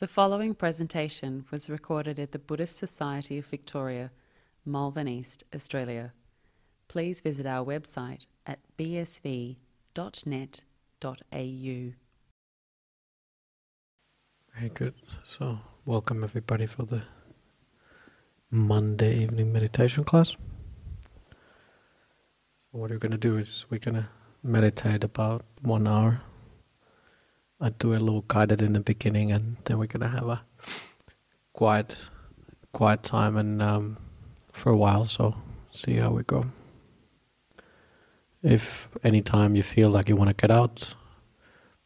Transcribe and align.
The 0.00 0.08
following 0.08 0.54
presentation 0.54 1.44
was 1.50 1.68
recorded 1.68 2.18
at 2.18 2.32
the 2.32 2.38
Buddhist 2.38 2.78
Society 2.78 3.36
of 3.36 3.44
Victoria, 3.44 4.10
Malvern 4.64 5.06
East, 5.06 5.44
Australia. 5.54 6.14
Please 6.88 7.20
visit 7.20 7.44
our 7.44 7.62
website 7.62 8.24
at 8.46 8.60
bsv.net.au. 8.78 9.56
Very 14.56 14.70
good. 14.72 14.94
So, 15.28 15.60
welcome 15.84 16.24
everybody 16.24 16.64
for 16.64 16.84
the 16.84 17.02
Monday 18.50 19.18
evening 19.18 19.52
meditation 19.52 20.04
class. 20.04 20.30
So, 20.30 20.38
what 22.70 22.88
we're 22.88 22.96
going 22.96 23.12
to 23.12 23.18
do 23.18 23.36
is 23.36 23.66
we're 23.68 23.80
going 23.80 23.96
to 23.96 24.08
meditate 24.42 25.04
about 25.04 25.44
one 25.60 25.86
hour. 25.86 26.22
I 27.60 27.68
do 27.68 27.92
a 27.92 27.98
little 27.98 28.22
guided 28.22 28.62
in 28.62 28.72
the 28.72 28.80
beginning, 28.80 29.32
and 29.32 29.56
then 29.64 29.78
we're 29.78 29.86
to 29.86 30.08
have 30.08 30.28
a 30.28 30.42
quiet, 31.52 32.06
quiet 32.72 33.02
time 33.02 33.36
and 33.36 33.60
um, 33.60 33.98
for 34.50 34.72
a 34.72 34.76
while. 34.76 35.04
So, 35.04 35.34
see 35.70 35.96
how 35.96 36.10
we 36.10 36.22
go. 36.22 36.46
If 38.42 38.88
any 39.04 39.20
time 39.20 39.54
you 39.54 39.62
feel 39.62 39.90
like 39.90 40.08
you 40.08 40.16
want 40.16 40.28
to 40.28 40.34
get 40.34 40.50
out, 40.50 40.94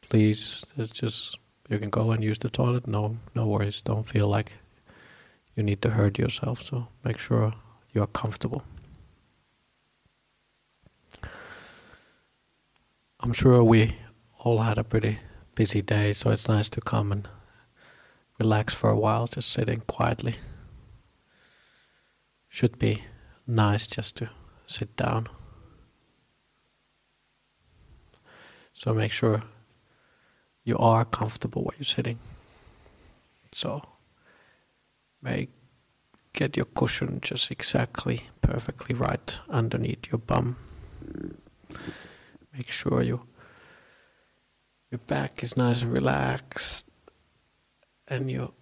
please 0.01 0.65
just 0.93 1.39
you 1.69 1.79
can 1.79 1.91
go 1.91 2.13
and 2.13 2.23
use 2.23 2.39
the 2.39 2.51
toilet. 2.51 2.87
No, 2.87 3.17
no 3.35 3.47
worries. 3.47 3.83
Don't 3.83 4.09
feel 4.09 4.29
like 4.29 4.53
you 5.55 5.63
need 5.63 5.83
to 5.83 5.91
hurt 5.91 6.19
yourself. 6.19 6.63
So 6.63 6.87
make 7.03 7.19
sure 7.19 7.53
you're 7.93 8.07
comfortable. 8.07 8.63
I'm 13.21 13.33
sure 13.33 13.65
we 13.65 13.97
all 14.39 14.59
had 14.59 14.79
a 14.79 14.85
pretty 14.85 15.19
busy 15.55 15.83
day, 15.83 16.13
so 16.13 16.31
it's 16.31 16.49
nice 16.49 16.69
to 16.71 16.81
come 16.81 17.13
and 17.13 17.29
relax 18.39 18.75
for 18.75 18.91
a 18.91 18.97
while, 18.97 19.27
just 19.27 19.51
sitting 19.51 19.83
quietly. 19.87 20.37
Should 22.49 22.79
be 22.79 23.03
nice 23.47 23.87
just 23.87 24.17
to 24.17 24.31
sit 24.67 24.97
down. 24.97 25.29
So 28.73 28.93
make 28.93 29.13
sure 29.13 29.43
you 30.65 30.77
are 30.79 31.05
comfortable 31.05 31.63
where 31.63 31.77
you're 31.79 31.85
sitting. 31.85 32.19
So 33.53 33.83
make 35.23 35.51
get 36.33 36.57
your 36.57 36.67
cushion 36.67 37.21
just 37.23 37.51
exactly 37.51 38.25
perfectly 38.43 38.95
right 38.95 39.41
underneath 39.49 40.11
your 40.11 40.19
bum. 40.19 40.57
Make 42.53 42.71
sure 42.71 43.03
you 43.03 43.23
your 44.95 45.01
back 45.09 45.43
is 45.43 45.57
nice 45.57 45.83
and 45.83 45.93
relaxed 45.93 46.89
and 48.07 48.31
your, 48.31 48.53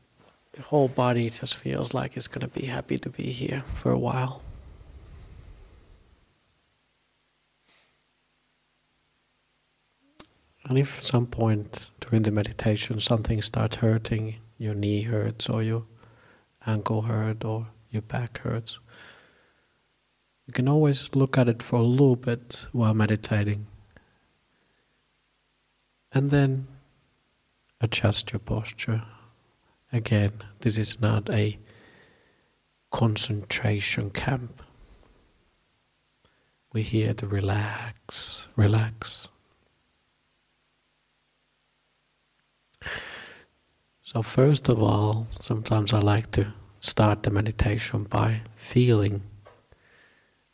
your 0.56 0.64
whole 0.64 0.88
body 0.88 1.28
just 1.28 1.54
feels 1.54 1.92
like 1.92 2.16
it's 2.16 2.26
gonna 2.26 2.48
be 2.48 2.64
happy 2.64 2.96
to 2.96 3.10
be 3.10 3.24
here 3.24 3.62
for 3.74 3.92
a 3.92 3.98
while. 3.98 4.40
And 10.64 10.78
if 10.78 10.96
at 10.96 11.02
some 11.02 11.26
point 11.26 11.90
during 12.00 12.22
the 12.22 12.30
meditation 12.30 12.98
something 12.98 13.42
starts 13.42 13.76
hurting, 13.76 14.36
your 14.56 14.74
knee 14.74 15.02
hurts 15.02 15.50
or 15.50 15.62
your 15.62 15.84
ankle 16.66 17.02
hurts 17.02 17.44
or 17.44 17.66
your 17.90 18.00
back 18.00 18.38
hurts, 18.38 18.78
you 20.46 20.54
can 20.54 20.66
always 20.66 21.14
look 21.14 21.36
at 21.36 21.50
it 21.50 21.62
for 21.62 21.76
a 21.76 21.82
little 21.82 22.16
bit 22.16 22.64
while 22.72 22.94
meditating 22.94 23.66
and 26.14 26.30
then 26.30 26.66
adjust 27.80 28.32
your 28.32 28.40
posture. 28.40 29.02
Again, 29.92 30.32
this 30.60 30.78
is 30.78 31.00
not 31.00 31.28
a 31.30 31.58
concentration 32.90 34.10
camp. 34.10 34.62
We're 36.72 36.84
here 36.84 37.14
to 37.14 37.26
relax, 37.26 38.48
relax. 38.56 39.28
So, 44.02 44.22
first 44.22 44.68
of 44.68 44.82
all, 44.82 45.26
sometimes 45.40 45.92
I 45.92 46.00
like 46.00 46.30
to 46.32 46.52
start 46.80 47.22
the 47.22 47.30
meditation 47.30 48.04
by 48.04 48.42
feeling 48.56 49.22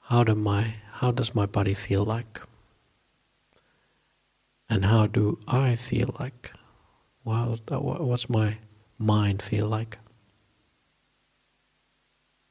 how 0.00 0.24
do 0.24 0.34
my 0.34 0.74
how 0.92 1.10
does 1.12 1.34
my 1.34 1.46
body 1.46 1.74
feel 1.74 2.04
like? 2.04 2.40
And 4.68 4.84
how 4.84 5.06
do 5.06 5.38
I 5.48 5.76
feel 5.76 6.14
like? 6.20 6.52
What's 7.24 8.28
my 8.28 8.58
mind 8.98 9.42
feel 9.42 9.66
like? 9.66 9.98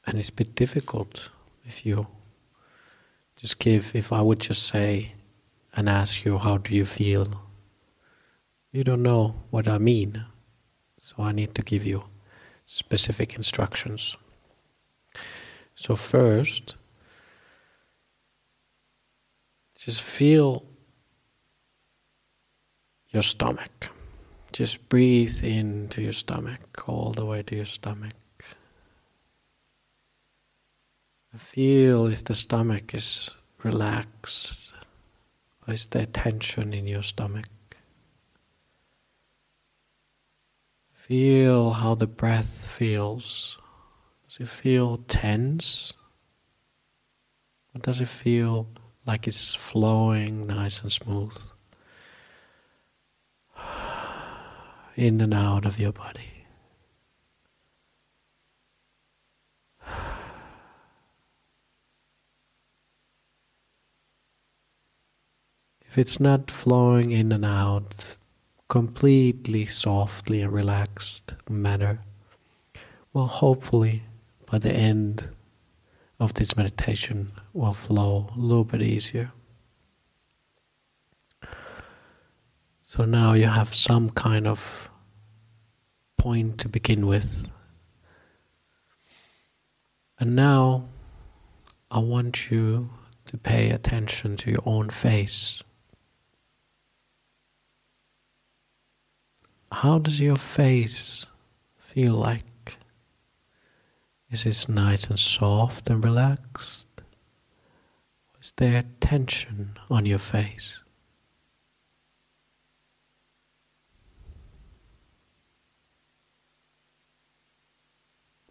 And 0.05 0.17
it's 0.17 0.29
a 0.29 0.33
bit 0.33 0.55
difficult 0.55 1.29
if 1.65 1.85
you 1.85 2.07
just 3.35 3.59
give, 3.59 3.95
if 3.95 4.11
I 4.11 4.21
would 4.21 4.39
just 4.39 4.63
say 4.63 5.13
and 5.75 5.87
ask 5.89 6.25
you, 6.25 6.37
how 6.37 6.57
do 6.57 6.73
you 6.73 6.85
feel? 6.85 7.27
You 8.71 8.83
don't 8.83 9.03
know 9.03 9.35
what 9.51 9.67
I 9.67 9.77
mean. 9.77 10.25
So 10.99 11.15
I 11.19 11.31
need 11.31 11.53
to 11.55 11.61
give 11.61 11.85
you 11.85 12.05
specific 12.65 13.35
instructions. 13.35 14.17
So, 15.75 15.95
first, 15.95 16.75
just 19.75 20.01
feel 20.01 20.65
your 23.17 23.23
stomach. 23.23 23.89
Just 24.53 24.89
breathe 24.89 25.43
into 25.43 26.03
your 26.03 26.13
stomach, 26.13 26.87
all 26.87 27.09
the 27.09 27.25
way 27.25 27.41
to 27.41 27.55
your 27.55 27.65
stomach. 27.65 28.13
Feel 31.35 32.05
if 32.05 32.23
the 32.23 32.35
stomach 32.35 32.93
is 32.93 33.31
relaxed, 33.63 34.71
or 35.67 35.73
is 35.73 35.87
there 35.87 36.05
tension 36.05 36.75
in 36.75 36.85
your 36.85 37.01
stomach? 37.01 37.49
Feel 40.91 41.71
how 41.71 41.95
the 41.95 42.05
breath 42.05 42.67
feels. 42.77 43.57
Does 44.27 44.41
it 44.41 44.47
feel 44.47 44.97
tense? 45.07 45.91
Or 47.73 47.79
does 47.81 47.99
it 47.99 48.09
feel 48.09 48.67
like 49.07 49.27
it's 49.27 49.55
flowing 49.55 50.45
nice 50.45 50.81
and 50.83 50.91
smooth? 50.91 51.35
In 54.97 55.21
and 55.21 55.33
out 55.33 55.65
of 55.65 55.79
your 55.79 55.91
body. 55.91 56.31
If 65.85 65.97
it's 65.97 66.19
not 66.19 66.51
flowing 66.51 67.11
in 67.11 67.31
and 67.31 67.45
out 67.45 68.17
completely 68.69 69.65
softly 69.65 70.41
and 70.41 70.51
relaxed 70.51 71.35
manner, 71.49 72.01
well, 73.13 73.27
hopefully 73.27 74.03
by 74.45 74.57
the 74.57 74.73
end 74.73 75.29
of 76.19 76.33
this 76.33 76.57
meditation 76.57 77.31
will 77.53 77.73
flow 77.73 78.29
a 78.35 78.39
little 78.39 78.63
bit 78.63 78.81
easier. 78.81 79.31
So 82.89 83.03
now 83.03 83.33
you 83.33 83.47
have 83.47 83.75
some 83.75 84.11
kind 84.11 84.47
of 84.47 84.89
point 86.17 86.57
to 86.59 86.69
begin 86.69 87.05
with. 87.05 87.45
And 90.17 90.37
now 90.37 90.85
I 91.91 91.99
want 91.99 92.49
you 92.49 92.89
to 93.25 93.37
pay 93.37 93.71
attention 93.71 94.37
to 94.37 94.51
your 94.51 94.63
own 94.65 94.89
face. 94.89 95.61
How 99.69 99.99
does 99.99 100.21
your 100.21 100.37
face 100.37 101.25
feel 101.77 102.13
like? 102.13 102.77
Is 104.31 104.45
it 104.45 104.69
nice 104.69 105.07
and 105.07 105.19
soft 105.19 105.89
and 105.89 106.01
relaxed? 106.01 106.87
Is 108.41 108.53
there 108.55 108.85
tension 109.01 109.77
on 109.89 110.05
your 110.05 110.19
face? 110.19 110.81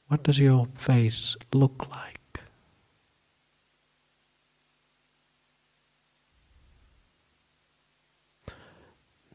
What 0.08 0.22
does 0.22 0.38
your 0.38 0.66
face 0.74 1.36
look 1.52 1.88
like? 1.90 2.40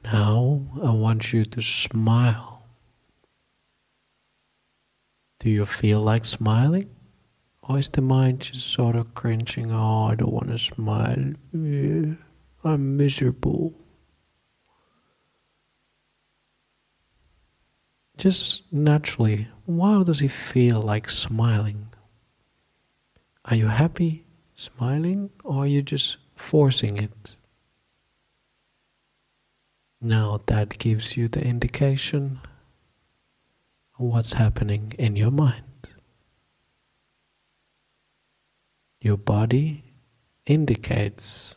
Now 0.03 0.61
I 0.81 0.91
want 0.91 1.33
you 1.33 1.45
to 1.45 1.61
smile. 1.61 2.63
Do 5.39 5.49
you 5.49 5.65
feel 5.65 6.01
like 6.01 6.25
smiling? 6.25 6.89
Or 7.63 7.77
is 7.79 7.89
the 7.89 8.01
mind 8.01 8.41
just 8.41 8.67
sort 8.67 8.95
of 8.95 9.13
cringing? 9.13 9.71
Oh, 9.71 10.05
I 10.05 10.15
don't 10.15 10.31
want 10.31 10.49
to 10.49 10.57
smile. 10.57 11.33
I'm 12.63 12.97
miserable. 12.97 13.73
Just 18.17 18.71
naturally, 18.71 19.47
how 19.67 20.03
does 20.03 20.21
it 20.21 20.31
feel 20.31 20.81
like 20.81 21.09
smiling? 21.09 21.87
Are 23.45 23.55
you 23.55 23.67
happy 23.67 24.25
smiling 24.53 25.31
or 25.43 25.63
are 25.63 25.67
you 25.67 25.81
just 25.81 26.17
forcing 26.35 26.97
it? 26.97 27.35
Now 29.99 30.41
that 30.47 30.77
gives 30.77 31.17
you 31.17 31.27
the 31.27 31.45
indication 31.45 32.39
of 33.99 34.05
what's 34.05 34.33
happening 34.33 34.93
in 34.97 35.15
your 35.15 35.31
mind. 35.31 35.63
Your 38.99 39.17
body 39.17 39.83
indicates 40.45 41.55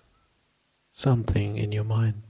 something 0.92 1.56
in 1.56 1.72
your 1.72 1.84
mind. 1.84 2.23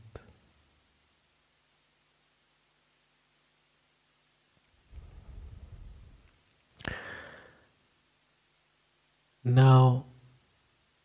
Now, 9.47 10.07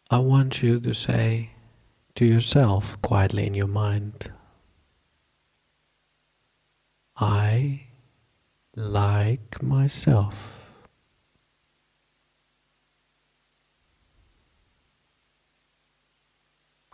I 0.10 0.20
want 0.20 0.64
you 0.64 0.80
to 0.80 0.94
say 0.94 1.50
to 2.16 2.24
yourself 2.24 3.00
quietly 3.02 3.46
in 3.46 3.54
your 3.54 3.68
mind, 3.68 4.32
I 7.18 7.82
like 8.78 9.62
myself. 9.62 10.54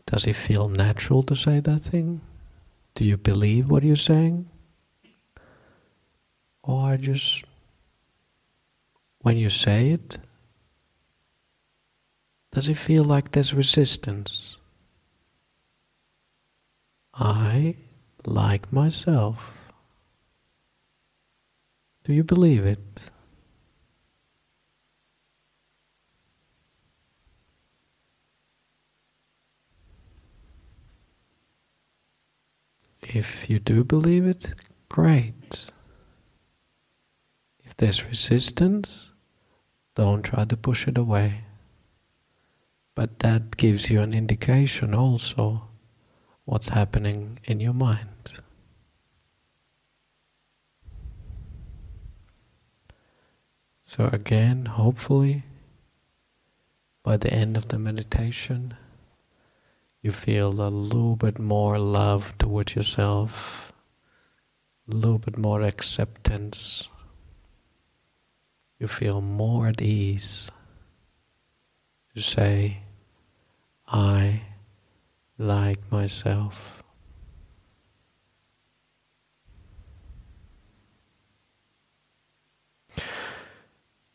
Does 0.07 0.25
it 0.25 0.35
feel 0.35 0.69
natural 0.69 1.21
to 1.23 1.35
say 1.35 1.59
that 1.59 1.79
thing? 1.79 2.21
Do 2.95 3.05
you 3.05 3.17
believe 3.17 3.69
what 3.69 3.83
you're 3.83 3.95
saying? 3.95 4.49
Or 6.63 6.97
just 6.97 7.45
when 9.19 9.37
you 9.37 9.51
say 9.51 9.91
it, 9.91 10.17
does 12.55 12.69
it 12.69 12.77
feel 12.77 13.03
like 13.03 13.31
there's 13.31 13.53
resistance? 13.53 14.55
I 17.13 17.75
like 18.25 18.71
myself. 18.71 19.51
Do 22.05 22.13
you 22.13 22.23
believe 22.23 22.65
it? 22.65 22.79
If 33.01 33.49
you 33.49 33.59
do 33.59 33.83
believe 33.83 34.25
it, 34.25 34.45
great. 34.87 35.71
If 37.65 37.75
there's 37.75 38.05
resistance, 38.05 39.11
don't 39.93 40.23
try 40.23 40.45
to 40.45 40.55
push 40.55 40.87
it 40.87 40.97
away. 40.97 41.41
But 42.95 43.19
that 43.19 43.57
gives 43.57 43.89
you 43.89 43.99
an 43.99 44.13
indication 44.13 44.93
also 44.93 45.67
what's 46.45 46.69
happening 46.69 47.39
in 47.43 47.59
your 47.59 47.73
mind. 47.73 48.39
So, 53.81 54.09
again, 54.11 54.65
hopefully, 54.65 55.43
by 57.03 57.17
the 57.17 57.31
end 57.31 57.57
of 57.57 57.67
the 57.67 57.77
meditation, 57.77 58.75
you 60.01 60.11
feel 60.11 60.49
a 60.61 60.69
little 60.69 61.15
bit 61.15 61.37
more 61.37 61.77
love 61.77 62.33
towards 62.39 62.75
yourself, 62.75 63.73
a 64.91 64.95
little 64.95 65.19
bit 65.19 65.37
more 65.37 65.61
acceptance. 65.61 66.87
You 68.79 68.87
feel 68.87 69.21
more 69.21 69.67
at 69.67 69.81
ease 69.81 70.49
to 72.15 72.21
say, 72.21 72.84
I 73.87 74.41
like 75.37 75.91
myself. 75.91 76.83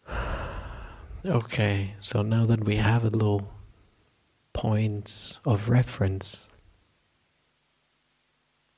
Okay, 1.22 1.96
so 2.00 2.22
now 2.22 2.46
that 2.46 2.64
we 2.64 2.76
have 2.76 3.04
a 3.04 3.10
little 3.10 3.52
points 4.54 5.38
of 5.44 5.68
reference, 5.68 6.48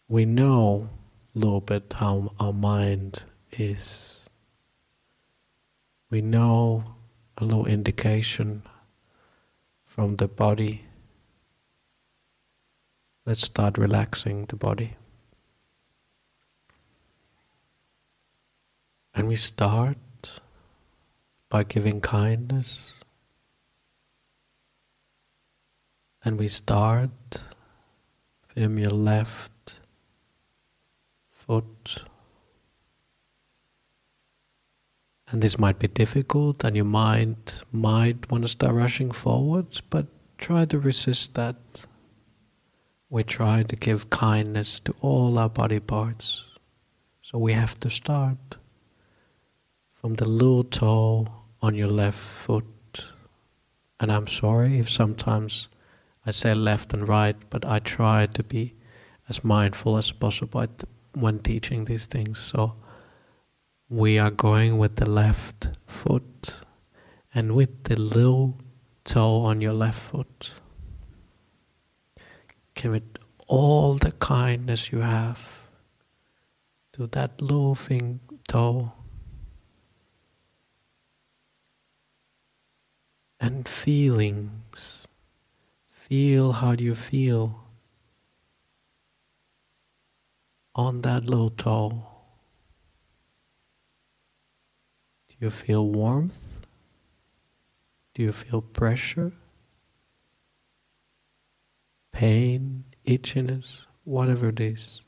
we 0.09 0.25
know 0.25 0.89
a 1.35 1.39
little 1.39 1.61
bit 1.61 1.95
how 1.97 2.33
our 2.41 2.53
mind 2.53 3.23
is. 3.53 4.29
We 6.11 6.21
know 6.21 6.97
a 7.39 7.45
little 7.45 7.67
indication 7.67 8.65
from 9.93 10.17
the 10.17 10.27
body. 10.27 10.87
Let's 13.27 13.43
start 13.43 13.77
relaxing 13.77 14.47
the 14.47 14.57
body. 14.57 14.97
And 19.15 19.29
we 19.29 19.37
start 19.37 19.99
by 21.51 21.65
giving 21.65 22.01
kindness. 22.01 23.05
And 26.25 26.39
we 26.39 26.49
start 26.49 27.43
from 28.57 28.79
your 28.79 28.97
left 29.11 29.79
foot. 31.31 32.05
And 35.33 35.43
this 35.43 35.59
might 35.59 35.79
be 35.79 35.89
difficult, 35.89 36.63
and 36.63 36.77
your 36.77 36.85
mind 36.85 37.63
might 37.73 38.31
want 38.31 38.45
to 38.45 38.49
start 38.49 38.75
rushing 38.75 39.11
forward, 39.11 39.81
but 39.89 40.07
try 40.37 40.67
to 40.67 40.79
resist 40.79 41.35
that. 41.37 41.57
We 43.09 43.25
try 43.25 43.63
to 43.63 43.77
give 43.77 44.11
kindness 44.11 44.79
to 44.81 44.95
all 45.01 45.39
our 45.39 45.49
body 45.49 45.81
parts. 45.81 46.45
So 47.23 47.39
we 47.39 47.55
have 47.55 47.81
to 47.81 47.89
start 47.89 48.57
from 49.95 50.15
the 50.15 50.29
little 50.29 50.65
toe 50.65 51.27
on 51.63 51.75
your 51.75 51.89
left 51.89 52.19
foot. 52.19 52.67
And 54.01 54.13
I'm 54.13 54.27
sorry 54.27 54.79
if 54.79 54.91
sometimes 54.91 55.69
I 56.27 56.31
say 56.33 56.55
left 56.55 56.93
and 56.93 57.09
right, 57.09 57.37
but 57.49 57.65
I 57.65 57.79
try 57.79 58.27
to 58.27 58.43
be 58.43 58.75
as 59.29 59.45
mindful 59.45 59.97
as 59.97 60.13
possible 60.13 60.67
when 61.15 61.39
teaching 61.39 61.87
these 61.87 62.05
things. 62.05 62.39
So 62.39 62.75
we 63.93 64.19
are 64.19 64.31
going 64.31 64.79
with 64.79 64.97
the 64.97 65.09
left 65.09 65.69
foot 65.85 66.57
and 67.35 67.55
with 67.55 67.85
the 67.85 68.01
little 68.01 68.57
toe 69.05 69.43
on 69.43 69.61
your 69.61 69.75
left 69.75 70.01
foot. 70.01 70.51
Give 72.73 72.95
it 72.95 73.19
all 73.47 73.97
the 73.97 74.13
kindness 74.13 74.93
you 74.93 75.01
have 75.01 75.59
to 76.95 77.07
that 77.09 77.43
little 77.43 77.75
thing 77.75 78.21
toe 78.49 78.93
and 83.39 83.69
feelings. 83.69 85.07
Feel 85.91 86.53
how 86.53 86.75
do 86.75 86.83
you 86.83 86.95
feel 86.95 87.63
on 90.75 91.03
that 91.03 91.29
little 91.29 91.51
toe. 91.51 92.07
Do 95.29 95.32
you 95.43 95.51
feel 95.51 95.89
warmth? 95.89 96.61
Do 98.15 98.23
you 98.23 98.31
feel 98.31 98.63
pressure? 98.63 99.33
Pain, 102.13 102.85
itchiness, 103.05 103.87
whatever 104.05 104.51
it 104.51 104.61
is. 104.61 105.03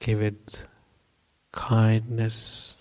Give 0.00 0.20
it 0.20 0.64
kindness. 1.52 2.74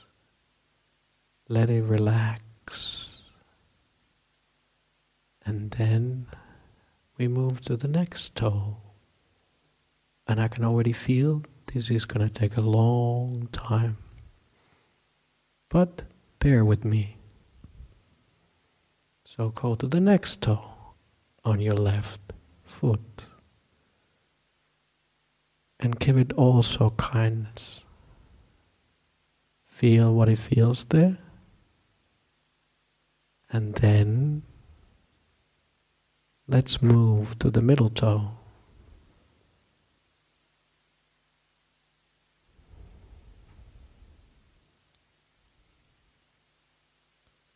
Let 1.48 1.70
it 1.70 1.84
relax. 1.84 3.22
And 5.46 5.70
then 5.72 6.26
we 7.20 7.28
move 7.28 7.62
to 7.62 7.78
the 7.78 7.88
next 7.88 8.34
toe. 8.36 8.78
And 10.28 10.42
I 10.42 10.48
can 10.48 10.66
already 10.66 10.92
feel 10.92 11.44
this 11.68 11.92
is 11.92 12.06
going 12.06 12.28
to 12.28 12.34
take 12.34 12.58
a 12.58 12.62
long 12.62 13.48
time. 13.52 13.98
But 15.70 16.04
bear 16.40 16.66
with 16.66 16.84
me. 16.84 17.18
So 19.24 19.50
go 19.50 19.76
to 19.76 19.88
the 19.88 20.00
next 20.00 20.42
toe 20.42 20.62
on 21.46 21.60
your 21.62 21.76
left 21.76 22.20
foot. 22.66 23.26
And 25.80 26.00
give 26.00 26.18
it 26.18 26.34
also 26.34 26.90
kindness. 26.98 27.84
Feel 29.68 30.14
what 30.14 30.28
it 30.28 30.40
feels 30.40 30.84
there. 30.86 31.18
And 33.52 33.76
then 33.76 34.44
Let's 36.52 36.82
move 36.82 37.38
to 37.40 37.52
the 37.52 37.62
middle 37.62 37.92
toe. 37.92 38.32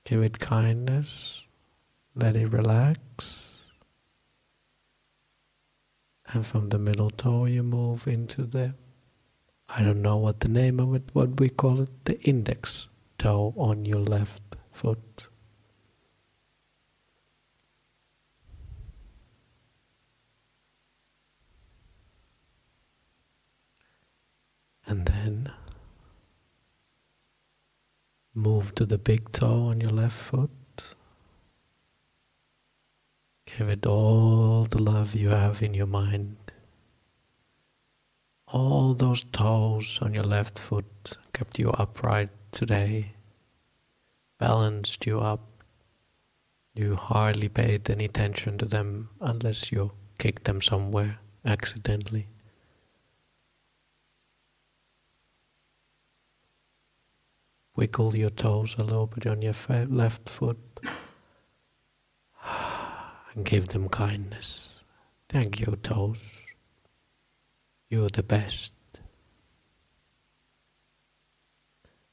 Give 0.05 0.21
it 0.21 0.39
kindness. 0.39 1.45
Let 2.15 2.35
it 2.35 2.47
relax. 2.47 3.65
And 6.33 6.45
from 6.45 6.69
the 6.69 6.79
middle 6.79 7.09
toe, 7.09 7.45
you 7.45 7.63
move 7.63 8.07
into 8.07 8.43
the, 8.43 8.75
I 9.69 9.81
don't 9.81 10.01
know 10.01 10.17
what 10.17 10.39
the 10.39 10.47
name 10.47 10.79
of 10.79 10.93
it, 10.95 11.03
what 11.13 11.39
we 11.39 11.49
call 11.49 11.81
it, 11.81 12.05
the 12.05 12.19
index 12.21 12.87
toe 13.17 13.53
on 13.57 13.85
your 13.85 14.01
left 14.01 14.57
foot. 14.71 15.27
And 24.85 25.05
then 25.05 25.51
move 28.33 28.73
to 28.75 28.85
the 28.85 28.97
big 28.97 29.31
toe 29.31 29.67
on 29.67 29.79
your 29.79 29.91
left 29.91 30.15
foot. 30.15 30.49
Give 33.45 33.69
it 33.69 33.85
all 33.85 34.65
the 34.65 34.81
love 34.81 35.13
you 35.13 35.29
have 35.29 35.61
in 35.61 35.73
your 35.73 35.87
mind. 35.87 36.37
All 38.47 38.93
those 38.93 39.23
toes 39.23 39.99
on 40.01 40.13
your 40.13 40.23
left 40.23 40.57
foot 40.57 41.17
kept 41.33 41.59
you 41.59 41.69
upright 41.71 42.29
today, 42.51 43.13
balanced 44.39 45.05
you 45.05 45.19
up. 45.19 45.41
You 46.73 46.95
hardly 46.95 47.49
paid 47.49 47.89
any 47.89 48.05
attention 48.05 48.57
to 48.57 48.65
them 48.65 49.09
unless 49.21 49.71
you 49.71 49.91
kicked 50.17 50.45
them 50.45 50.61
somewhere 50.61 51.19
accidentally. 51.45 52.27
Wiggle 57.83 58.15
your 58.15 58.29
toes 58.29 58.75
a 58.77 58.83
little 58.83 59.07
bit 59.07 59.27
on 59.27 59.41
your 59.41 59.53
left 59.89 60.29
foot 60.29 60.57
and 63.35 63.43
give 63.43 63.67
them 63.67 63.89
kindness. 63.89 64.79
Thank 65.27 65.59
you, 65.59 65.75
toes. 65.83 66.43
You're 67.89 68.07
the 68.07 68.23
best. 68.23 68.73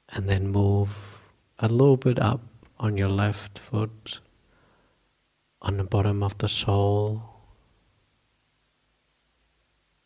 And 0.09 0.29
then 0.29 0.49
move 0.49 1.23
a 1.61 1.69
little 1.69 1.97
bit 1.97 2.19
up 2.19 2.41
on 2.81 2.97
your 2.97 3.09
left 3.09 3.57
foot, 3.57 4.19
on 5.63 5.77
the 5.77 5.85
bottom 5.85 6.25
of 6.25 6.37
the 6.39 6.49
sole. 6.49 7.23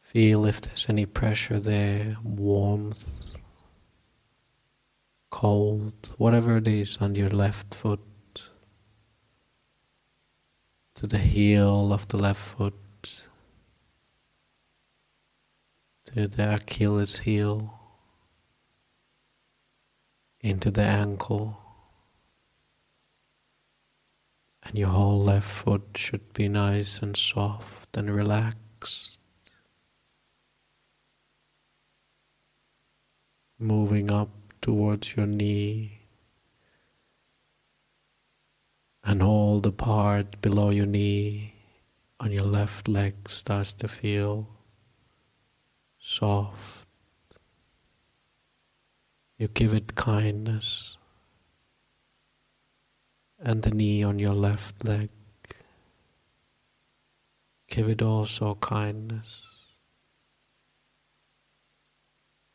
Feel 0.02 0.44
if 0.44 0.60
there's 0.60 0.90
any 0.90 1.06
pressure 1.06 1.58
there, 1.58 2.18
warmth 2.22 3.33
cold, 5.34 6.14
whatever 6.16 6.58
it 6.58 6.68
is 6.68 6.98
on 6.98 7.16
your 7.16 7.28
left 7.28 7.74
foot, 7.74 7.98
to 10.94 11.08
the 11.08 11.18
heel 11.18 11.92
of 11.92 12.06
the 12.06 12.16
left 12.16 12.40
foot, 12.40 13.26
to 16.04 16.28
the 16.28 16.54
Achilles 16.54 17.18
heel, 17.18 17.74
into 20.40 20.70
the 20.70 20.84
ankle. 20.84 21.58
And 24.62 24.78
your 24.78 24.90
whole 24.90 25.20
left 25.24 25.50
foot 25.50 25.82
should 25.96 26.32
be 26.32 26.46
nice 26.48 27.00
and 27.00 27.16
soft 27.16 27.96
and 27.96 28.14
relaxed. 28.14 29.18
Moving 33.58 34.12
up 34.12 34.30
towards 34.64 35.14
your 35.14 35.26
knee 35.26 36.00
and 39.04 39.22
all 39.22 39.60
the 39.60 39.70
part 39.70 40.40
below 40.40 40.70
your 40.70 40.86
knee 40.86 41.52
on 42.18 42.32
your 42.32 42.46
left 42.46 42.88
leg 42.88 43.28
starts 43.28 43.74
to 43.74 43.86
feel 43.86 44.48
soft. 45.98 46.86
You 49.36 49.48
give 49.48 49.74
it 49.74 49.94
kindness 49.96 50.96
and 53.38 53.62
the 53.62 53.70
knee 53.70 54.02
on 54.02 54.18
your 54.18 54.32
left 54.32 54.82
leg. 54.82 55.10
Give 57.68 57.90
it 57.90 58.00
also 58.00 58.54
kindness. 58.54 59.46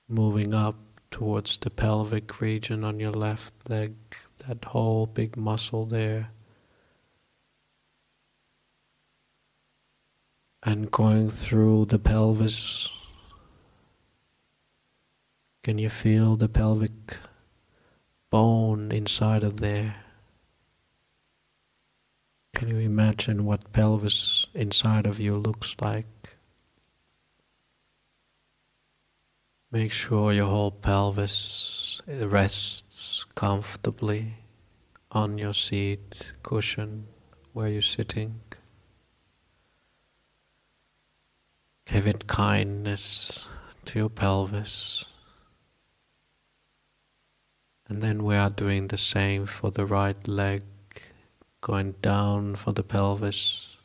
Moving 0.08 0.56
up 0.56 0.89
towards 1.12 1.58
the 1.58 1.70
pelvic 1.70 2.40
region 2.42 2.84
on 2.84 3.00
your 3.00 3.12
left 3.12 3.54
leg, 3.70 3.96
that 4.48 4.64
whole 4.66 5.06
big 5.06 5.38
muscle 5.38 5.86
there. 5.86 6.32
And 10.64 10.92
going 10.92 11.30
through 11.30 11.86
the 11.86 12.00
pelvis, 12.00 12.90
can 15.64 15.78
you 15.78 15.90
feel 15.90 16.36
the 16.36 16.50
pelvic 16.50 17.18
bone 18.30 18.92
inside 18.92 19.44
of 19.44 19.60
there? 19.60 19.96
Can 22.54 22.68
you 22.68 22.78
imagine 22.78 23.46
what 23.46 23.72
pelvis 23.72 24.46
inside 24.54 25.06
of 25.06 25.20
you 25.20 25.38
looks 25.38 25.76
like? 25.80 26.19
Make 29.72 29.92
sure 29.92 30.34
your 30.34 30.48
whole 30.48 30.72
pelvis 30.72 32.02
rests 32.08 33.24
comfortably 33.36 34.34
on 35.12 35.38
your 35.38 35.54
seat 35.54 36.32
cushion 36.42 37.06
where 37.54 37.68
you're 37.68 37.84
sitting. 37.84 38.40
Give 41.86 42.08
it 42.08 42.26
kindness 42.26 43.48
to 43.86 44.00
your 44.00 44.10
pelvis. 44.10 45.06
And 47.88 48.02
then 48.02 48.24
we 48.24 48.36
are 48.36 48.50
doing 48.50 48.88
the 48.88 48.98
same 48.98 49.46
for 49.46 49.70
the 49.70 49.86
right 49.86 50.28
leg, 50.28 50.64
going 51.62 51.92
down 52.02 52.56
for 52.56 52.72
the 52.72 52.84
pelvis, 52.84 53.78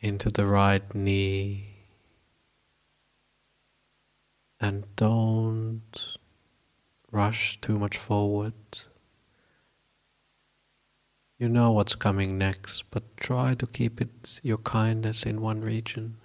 into 0.00 0.28
the 0.28 0.44
right 0.44 0.94
knee 0.94 1.71
and 4.62 4.86
don't 4.96 6.16
rush 7.10 7.60
too 7.60 7.78
much 7.78 7.98
forward. 7.98 8.54
You 11.38 11.48
know 11.48 11.72
what's 11.72 11.96
coming 11.96 12.38
next, 12.38 12.84
but 12.90 13.16
try 13.16 13.54
to 13.56 13.66
keep 13.66 14.00
it 14.00 14.40
your 14.42 14.58
kindness 14.58 15.24
in 15.26 15.40
one 15.42 15.60
region. 15.60 16.18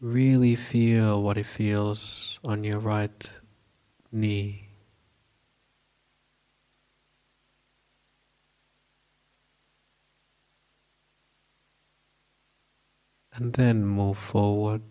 Really 0.00 0.54
feel 0.54 1.22
what 1.22 1.38
it 1.38 1.46
feels 1.46 2.38
on 2.44 2.62
your 2.64 2.80
right 2.80 3.32
knee. 4.12 4.68
And 13.34 13.54
then 13.54 13.86
move 13.86 14.18
forward 14.18 14.82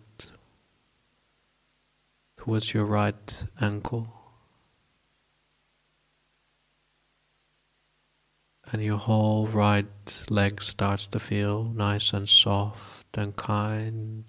towards 2.42 2.74
your 2.74 2.84
right 2.84 3.44
ankle. 3.60 4.12
And 8.72 8.82
your 8.82 8.96
whole 8.98 9.46
right 9.46 10.26
leg 10.28 10.60
starts 10.60 11.06
to 11.08 11.20
feel 11.20 11.62
nice 11.62 12.12
and 12.12 12.28
soft 12.28 13.16
and 13.16 13.36
kind 13.36 14.24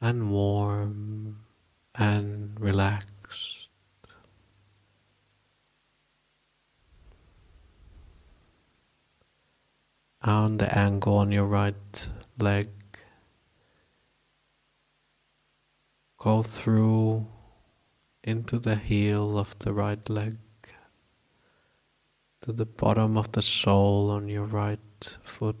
and 0.00 0.32
warm 0.32 1.44
and 1.94 2.58
relaxed. 2.58 3.70
On 10.22 10.56
the 10.56 10.76
ankle 10.76 11.18
on 11.18 11.30
your 11.30 11.46
right 11.46 12.08
leg 12.40 12.68
Go 16.22 16.44
through 16.44 17.26
into 18.22 18.60
the 18.60 18.76
heel 18.76 19.36
of 19.36 19.58
the 19.58 19.72
right 19.72 20.08
leg, 20.08 20.36
to 22.42 22.52
the 22.52 22.64
bottom 22.64 23.18
of 23.18 23.32
the 23.32 23.42
sole 23.42 24.08
on 24.08 24.28
your 24.28 24.44
right 24.44 25.18
foot. 25.24 25.56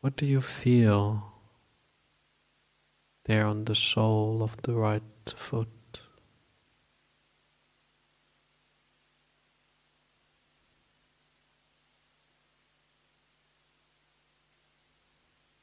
What 0.00 0.16
do 0.16 0.26
you 0.26 0.40
feel 0.40 1.32
there 3.26 3.46
on 3.46 3.66
the 3.66 3.76
sole 3.76 4.42
of 4.42 4.60
the 4.62 4.74
right 4.74 5.02
foot? 5.28 5.68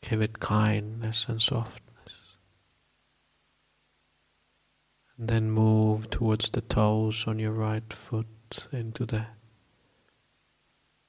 Give 0.01 0.21
it 0.21 0.39
kindness 0.39 1.25
and 1.27 1.41
softness. 1.41 1.82
And 5.23 5.29
then 5.29 5.51
move 5.51 6.09
towards 6.09 6.49
the 6.49 6.59
toes 6.59 7.23
on 7.27 7.39
your 7.39 7.53
right 7.53 7.93
foot 7.93 8.67
into 8.73 9.05
the 9.05 9.25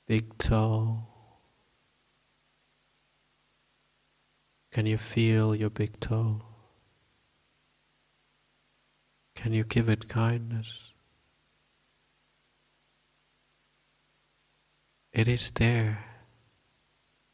big 0.07 0.39
toe. 0.39 1.09
Can 4.71 4.87
you 4.87 4.99
feel 4.99 5.53
your 5.53 5.69
big 5.69 5.99
toe? 5.99 6.43
Can 9.35 9.53
you 9.53 9.65
give 9.65 9.89
it 9.89 10.09
kindness? 10.09 10.93
It 15.13 15.27
is 15.27 15.51
there. 15.51 16.05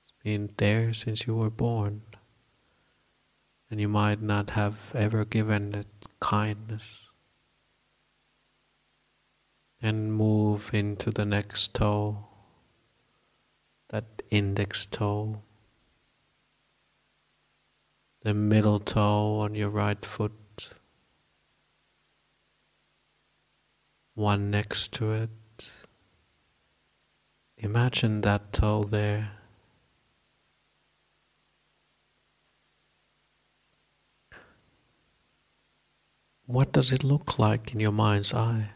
It's 0.07 0.15
been 0.25 0.49
there 0.57 0.95
since 0.95 1.27
you 1.27 1.35
were 1.37 1.51
born. 1.51 2.01
And 3.71 3.79
you 3.79 3.89
might 3.91 4.23
not 4.23 4.49
have 4.57 4.95
ever 4.95 5.27
given 5.27 5.75
it 5.75 5.87
kindness. 6.21 7.11
And 9.83 10.13
move 10.13 10.71
into 10.75 11.11
the 11.11 11.25
next 11.25 11.75
toe, 11.75 12.27
that 13.89 14.23
index 14.29 14.85
toe, 14.85 15.41
the 18.23 18.35
middle 18.35 18.79
toe 18.79 19.41
on 19.41 19.55
your 19.55 19.71
right 19.71 20.05
foot, 20.05 20.33
one 24.15 24.51
next 24.51 24.93
to 24.93 25.13
it. 25.13 25.31
Imagine 27.57 28.21
that 28.21 28.53
toe 28.53 28.83
there. 28.83 29.40
What 36.51 36.73
does 36.73 36.91
it 36.91 37.05
look 37.05 37.39
like 37.39 37.73
in 37.73 37.79
your 37.79 37.93
mind's 37.93 38.35
eye? 38.35 38.71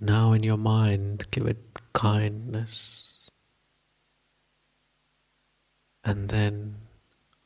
Now, 0.00 0.32
in 0.32 0.42
your 0.42 0.56
mind, 0.56 1.30
give 1.30 1.46
it 1.46 1.78
kindness. 1.92 3.30
And 6.02 6.30
then 6.30 6.78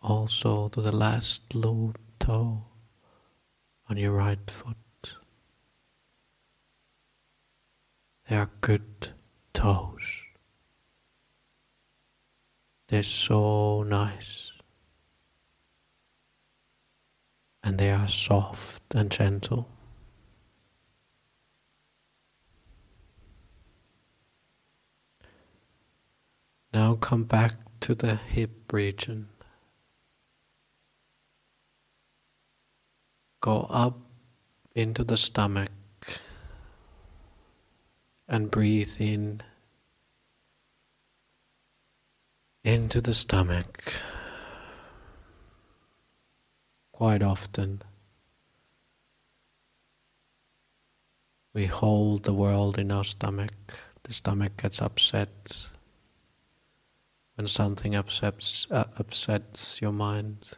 also 0.00 0.70
to 0.70 0.80
the 0.80 0.92
last 0.92 1.54
loop 1.54 1.99
toe 2.18 2.64
on 3.90 3.99
your 3.99 4.12
right 4.12 4.50
foot. 4.50 4.78
They 8.30 8.37
are 8.37 8.50
good 8.62 9.11
toes. 9.52 10.24
They're 12.95 13.03
so 13.03 13.83
nice. 13.83 14.53
And 17.65 17.77
they 17.77 17.91
are 17.91 18.07
soft 18.07 18.85
and 18.95 19.11
gentle. 19.11 19.69
Now 26.73 26.95
come 26.95 27.25
back 27.25 27.57
to 27.81 27.97
the 27.97 28.15
hip 28.15 28.73
region. 28.73 29.29
Go 33.41 33.67
up 33.71 33.99
into 34.77 35.03
the 35.03 35.17
stomach 35.17 35.73
and 38.29 38.53
breathe 38.53 38.95
in 39.01 39.43
into 42.64 43.02
the 43.02 43.12
stomach 43.12 43.92
quite 46.93 47.23
often. 47.23 47.82
We 51.52 51.67
hold 51.67 52.25
the 52.25 52.32
world 52.32 52.78
in 52.78 52.91
our 52.91 53.04
stomach. 53.04 53.52
The 54.04 54.15
stomach 54.15 54.56
gets 54.56 54.80
upset 54.80 55.69
when 57.34 57.47
something 57.47 57.95
upsets, 57.95 58.67
uh, 58.71 58.84
upsets 58.99 59.82
your 59.82 59.93
mind. 59.93 60.54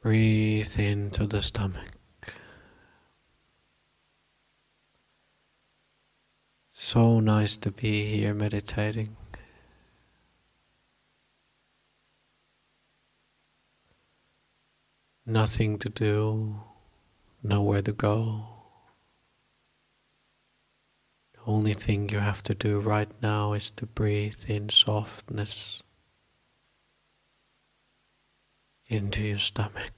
Breathe 0.00 0.78
into 0.78 1.26
the 1.26 1.42
stomach. 1.42 1.90
So 6.70 7.18
nice 7.18 7.56
to 7.56 7.72
be 7.72 8.04
here 8.04 8.34
meditating. 8.34 9.16
Nothing 15.26 15.78
to 15.78 15.88
do, 15.88 16.60
nowhere 17.42 17.80
to 17.82 17.92
go. 17.92 18.46
The 21.32 21.40
only 21.46 21.72
thing 21.72 22.10
you 22.10 22.18
have 22.18 22.42
to 22.42 22.54
do 22.54 22.78
right 22.78 23.10
now 23.22 23.54
is 23.54 23.70
to 23.72 23.86
breathe 23.86 24.44
in 24.48 24.68
softness 24.68 25.82
into 28.86 29.22
your 29.22 29.38
stomach. 29.38 29.92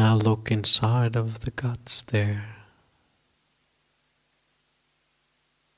Now 0.00 0.14
look 0.14 0.50
inside 0.50 1.14
of 1.14 1.40
the 1.40 1.50
guts 1.50 2.04
there. 2.04 2.56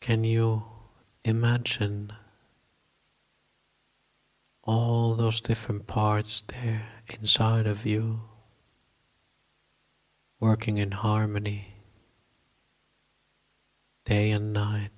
Can 0.00 0.22
you 0.22 0.62
imagine 1.24 2.12
all 4.62 5.16
those 5.16 5.40
different 5.40 5.88
parts 5.88 6.40
there 6.40 6.82
inside 7.08 7.66
of 7.66 7.84
you 7.84 8.20
working 10.38 10.78
in 10.78 10.92
harmony 10.92 11.74
day 14.04 14.30
and 14.30 14.52
night, 14.52 14.92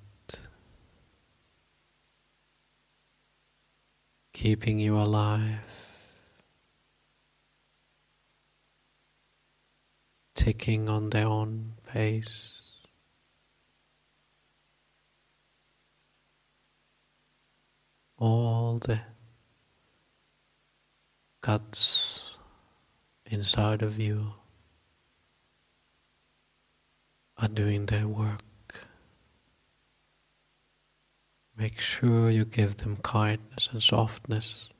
keeping 4.34 4.78
you 4.78 4.98
alive? 4.98 5.83
Ticking 10.34 10.88
on 10.88 11.10
their 11.10 11.26
own 11.26 11.72
pace. 11.86 12.62
All 18.18 18.78
the 18.78 19.00
guts 21.40 22.38
inside 23.26 23.82
of 23.82 23.98
you 23.98 24.32
are 27.36 27.48
doing 27.48 27.86
their 27.86 28.08
work. 28.08 28.40
Make 31.56 31.80
sure 31.80 32.30
you 32.30 32.44
give 32.44 32.78
them 32.78 32.96
kindness 33.02 33.68
and 33.70 33.82
softness. 33.82 34.70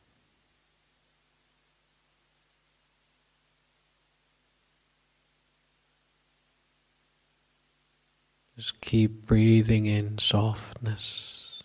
Just 8.57 8.81
keep 8.81 9.27
breathing 9.27 9.87
in 9.87 10.19
softness. 10.19 11.62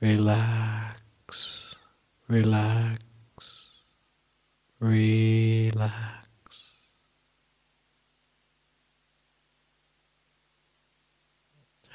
Relax, 0.00 1.76
relax, 2.28 3.70
relax. 4.78 6.22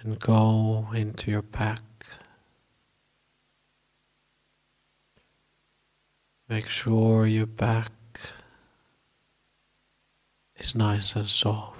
and 0.04 0.20
go 0.20 0.88
into 0.94 1.32
your 1.32 1.42
back. 1.42 1.82
Make 6.48 6.70
sure 6.70 7.28
your 7.28 7.46
back 7.46 7.92
is 10.58 10.76
nice 10.76 11.16
and 11.16 11.30
soft. 11.30 11.78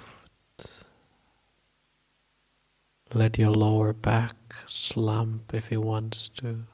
Let 3.14 3.38
your 3.38 3.52
lower 3.52 3.92
back 3.92 4.36
slump 4.66 5.54
if 5.54 5.72
it 5.72 5.82
wants 5.82 6.28
to. 6.28 6.64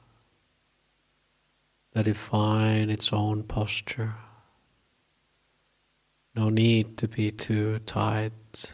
Let 1.95 2.07
it 2.07 2.17
find 2.17 2.91
its 2.91 3.13
own 3.13 3.43
posture. 3.43 4.15
No 6.35 6.49
need 6.49 6.97
to 6.97 7.07
be 7.07 7.31
too 7.31 7.79
tight. 7.85 8.73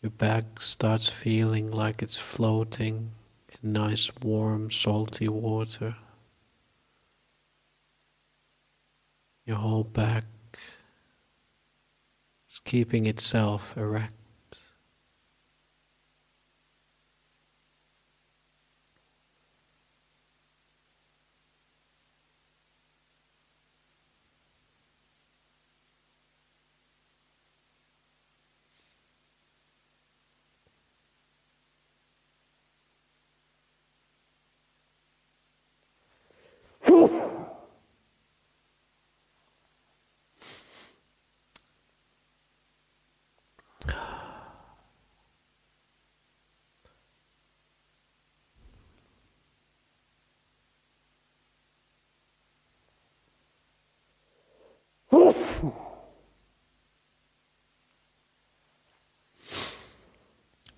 Your 0.00 0.10
back 0.10 0.60
starts 0.60 1.08
feeling 1.08 1.72
like 1.72 2.02
it's 2.02 2.16
floating 2.16 2.96
in 2.96 3.19
nice, 3.62 4.10
warm, 4.22 4.70
salty 4.70 5.28
water. 5.28 5.96
Your 9.44 9.56
whole 9.56 9.84
back 9.84 10.24
is 12.46 12.60
keeping 12.64 13.06
itself 13.06 13.76
erect. 13.76 14.14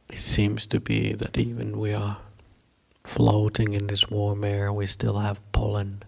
It 0.09 0.19
seems 0.33 0.67
to 0.67 0.81
be 0.81 1.13
that 1.13 1.37
even 1.37 1.79
we 1.79 1.93
are 1.93 2.17
floating 3.05 3.75
in 3.75 3.87
this 3.89 4.09
warm 4.09 4.43
air, 4.45 4.73
we 4.73 4.87
still 4.87 5.19
have 5.19 5.39
pollen 5.53 6.03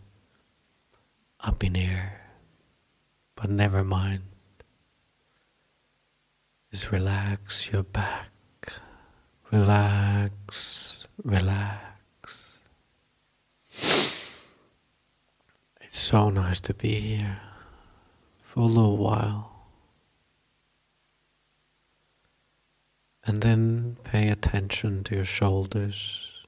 up 1.40 1.62
in 1.62 1.76
air. 1.76 2.22
But 3.36 3.50
never 3.50 3.84
mind. 3.84 4.22
Just 6.70 6.90
relax 6.90 7.70
your 7.70 7.82
back. 7.82 8.30
Relax, 9.52 11.06
relax. 11.22 12.60
It's 15.82 15.98
so 15.98 16.30
nice 16.30 16.60
to 16.60 16.72
be 16.72 16.94
here 16.94 17.40
for 18.42 18.60
a 18.60 18.72
little 18.72 18.96
while. 18.96 19.53
And 23.26 23.40
then 23.40 23.96
pay 24.04 24.28
attention 24.28 25.02
to 25.04 25.14
your 25.14 25.24
shoulders 25.24 26.44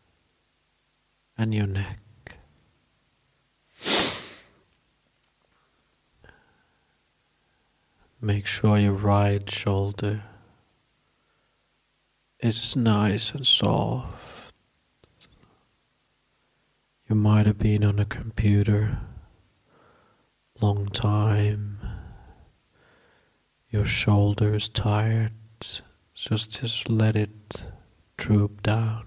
and 1.39 1.55
your 1.55 1.67
neck. 1.67 2.01
Make 8.21 8.47
sure 8.47 8.79
your 8.79 8.93
right 8.93 9.49
shoulder 9.51 10.23
is 12.41 12.75
nice 12.77 13.33
and 13.33 13.47
soft. 13.47 14.53
You 17.09 17.15
might 17.15 17.47
have 17.47 17.59
been 17.59 17.85
on 17.85 17.99
a 17.99 18.05
computer 18.05 18.99
long 20.61 20.87
time. 20.89 21.79
Your 23.71 23.85
shoulder 23.85 24.55
is 24.55 24.69
tired. 24.69 25.33
Just 26.17 26.51
just 26.51 26.89
let 26.89 27.15
it 27.15 27.67
droop 28.17 28.63
down. 28.63 29.05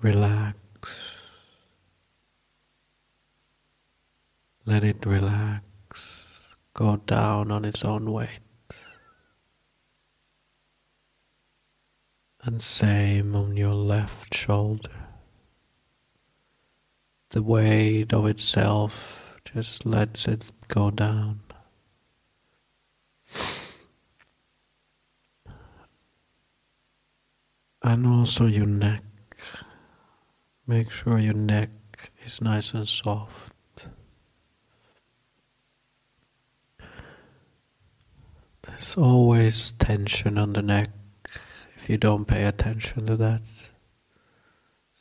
Relax. 0.00 1.28
Let 4.64 4.82
it 4.82 5.04
relax. 5.04 6.54
Go 6.72 6.96
down 6.96 7.50
on 7.50 7.66
its 7.66 7.84
own 7.84 8.10
weight. 8.10 8.40
And 12.42 12.62
same 12.62 13.36
on 13.36 13.58
your 13.58 13.74
left 13.74 14.34
shoulder. 14.34 15.08
The 17.28 17.42
weight 17.42 18.14
of 18.14 18.24
itself 18.24 19.38
just 19.44 19.84
lets 19.84 20.26
it 20.26 20.50
go 20.70 20.90
down. 20.90 21.40
And 27.82 28.06
also 28.06 28.46
your 28.46 28.66
neck. 28.66 29.02
Make 30.66 30.92
sure 30.92 31.18
your 31.18 31.34
neck 31.34 31.70
is 32.24 32.40
nice 32.40 32.72
and 32.72 32.88
soft. 32.88 33.54
There's 38.62 38.94
always 38.96 39.72
tension 39.72 40.38
on 40.38 40.52
the 40.52 40.62
neck 40.62 40.90
if 41.74 41.88
you 41.88 41.96
don't 41.96 42.26
pay 42.26 42.44
attention 42.44 43.06
to 43.06 43.16
that. 43.16 43.42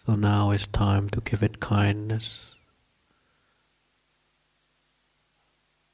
So 0.05 0.15
now 0.15 0.49
it's 0.51 0.65
time 0.65 1.09
to 1.09 1.21
give 1.21 1.43
it 1.43 1.59
kindness. 1.59 2.55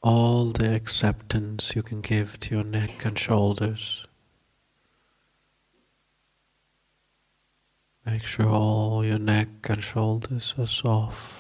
All 0.06 0.52
the 0.52 0.72
acceptance 0.76 1.76
you 1.76 1.82
can 1.82 2.02
give 2.02 2.39
to 2.41 2.54
your 2.54 2.63
neck 2.63 3.06
and 3.06 3.18
shoulders. 3.18 4.06
Make 8.06 8.24
sure 8.24 8.48
all 8.48 9.04
your 9.04 9.18
neck 9.18 9.48
and 9.68 9.84
shoulders 9.84 10.54
are 10.60 10.68
soft. 10.68 11.34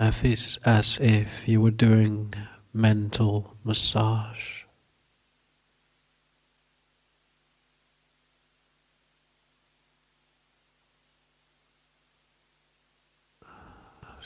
As 0.00 0.24
if, 0.24 0.58
as 0.66 0.98
if 0.98 1.46
you 1.46 1.60
were 1.60 1.70
doing 1.70 2.34
mental 2.74 3.56
massage. 3.62 4.61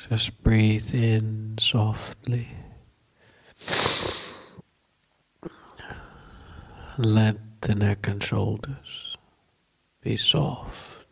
Just 0.09 0.43
breathe 0.45 0.95
in 0.95 1.57
softly. 1.59 2.49
Let 6.97 7.61
the 7.63 7.75
neck 7.75 8.07
and 8.07 8.23
shoulders 8.23 9.17
be 10.01 10.17
soft. 10.17 11.06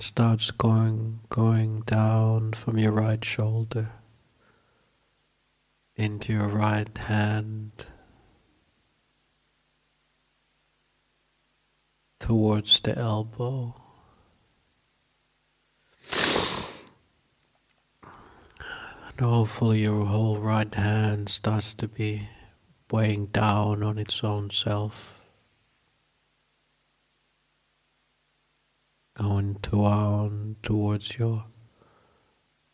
And 0.00 0.04
starts 0.06 0.50
going 0.50 1.20
going 1.28 1.82
down 1.82 2.54
from 2.54 2.78
your 2.78 2.90
right 2.90 3.22
shoulder 3.22 3.90
into 5.94 6.32
your 6.32 6.48
right 6.48 6.96
hand 6.96 7.84
towards 12.18 12.80
the 12.80 12.96
elbow. 12.96 13.74
And 19.06 19.20
hopefully 19.20 19.82
your 19.82 20.06
whole 20.06 20.38
right 20.38 20.74
hand 20.74 21.28
starts 21.28 21.74
to 21.74 21.86
be 21.86 22.26
weighing 22.90 23.26
down 23.26 23.82
on 23.82 23.98
its 23.98 24.24
own 24.24 24.48
self 24.48 25.19
going 29.20 29.52
down 29.60 30.56
towards 30.62 31.18
your 31.18 31.44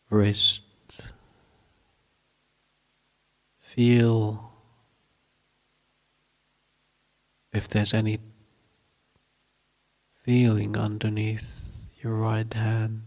wrist. 0.09 0.63
Feel 3.59 4.53
if 7.51 7.67
there's 7.67 7.93
any 7.93 8.19
feeling 10.23 10.77
underneath 10.77 11.81
your 12.01 12.13
right 12.13 12.53
hand, 12.53 13.03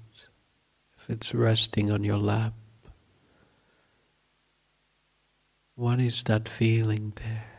if 0.98 1.09
it's 1.09 1.35
resting 1.35 1.90
on 1.90 2.05
your 2.05 2.18
lap. 2.18 2.53
What 5.76 5.98
is 5.98 6.24
that 6.24 6.46
feeling 6.46 7.14
there? 7.16 7.49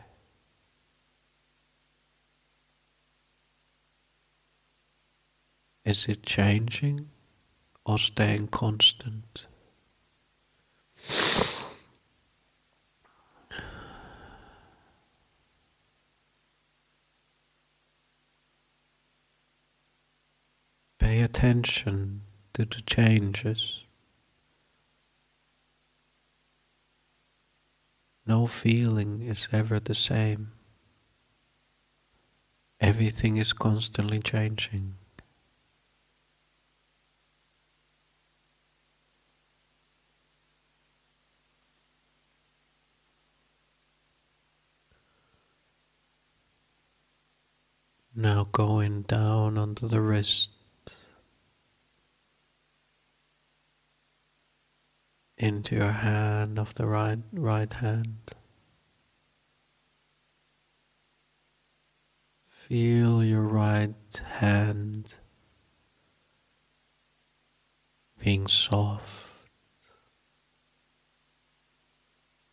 Is 5.84 6.06
it 6.06 6.22
changing 6.22 7.08
or 7.84 7.98
staying 7.98 8.48
constant? 8.48 9.46
Pay 21.00 21.20
attention 21.20 22.22
to 22.54 22.64
the 22.64 22.80
changes. 22.86 23.82
No 28.24 28.46
feeling 28.46 29.22
is 29.22 29.48
ever 29.50 29.80
the 29.80 29.96
same. 29.96 30.52
Everything 32.80 33.36
is 33.36 33.52
constantly 33.52 34.20
changing. 34.20 34.94
Now 48.22 48.46
going 48.52 49.02
down 49.02 49.58
onto 49.58 49.88
the 49.88 50.00
wrist. 50.00 50.50
Into 55.36 55.74
your 55.74 55.90
hand 55.90 56.56
of 56.56 56.72
the 56.76 56.86
right 56.86 57.18
right 57.32 57.72
hand. 57.72 58.30
Feel 62.46 63.24
your 63.24 63.42
right 63.42 64.22
hand 64.38 65.16
being 68.22 68.46
soft. 68.46 69.32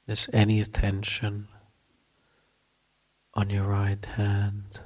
There's 0.08 0.28
any 0.34 0.64
tension 0.64 1.48
on 3.36 3.52
your 3.52 3.66
right 3.66 4.04
hand. 4.04 4.80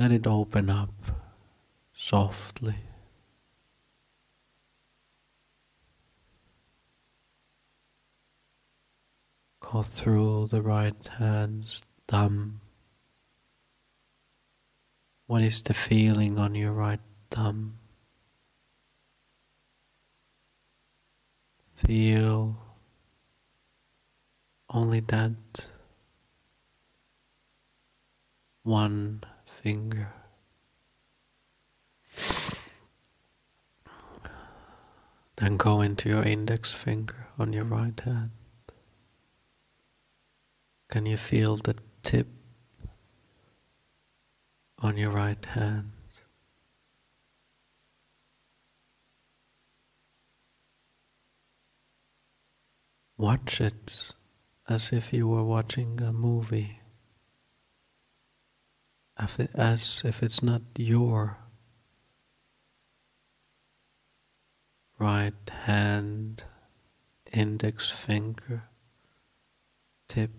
Let 0.00 0.12
it 0.12 0.26
open 0.26 0.70
up 0.70 0.94
softly. 1.92 2.76
Go 9.60 9.82
through 9.82 10.46
the 10.46 10.62
right 10.62 10.96
hand's 11.18 11.82
thumb. 12.08 12.62
What 15.26 15.42
is 15.42 15.60
the 15.60 15.74
feeling 15.74 16.38
on 16.38 16.54
your 16.54 16.72
right 16.72 17.00
thumb? 17.30 17.76
Feel 21.74 22.56
only 24.70 25.00
that 25.00 25.36
one 28.62 29.24
finger. 29.62 30.08
Then 35.36 35.56
go 35.56 35.80
into 35.80 36.08
your 36.08 36.22
index 36.22 36.72
finger 36.72 37.28
on 37.38 37.52
your 37.52 37.64
right 37.64 37.98
hand. 38.00 38.30
Can 40.88 41.06
you 41.06 41.16
feel 41.16 41.56
the 41.56 41.76
tip 42.02 42.26
on 44.78 44.96
your 44.96 45.10
right 45.10 45.44
hand? 45.44 45.92
Watch 53.16 53.60
it 53.60 54.12
as 54.68 54.92
if 54.92 55.12
you 55.12 55.28
were 55.28 55.44
watching 55.44 56.00
a 56.00 56.12
movie 56.12 56.79
as 59.54 60.02
if 60.04 60.22
it's 60.22 60.42
not 60.42 60.62
your 60.76 61.38
right 64.98 65.50
hand, 65.64 66.44
index 67.32 67.90
finger, 67.90 68.64
tip. 70.08 70.30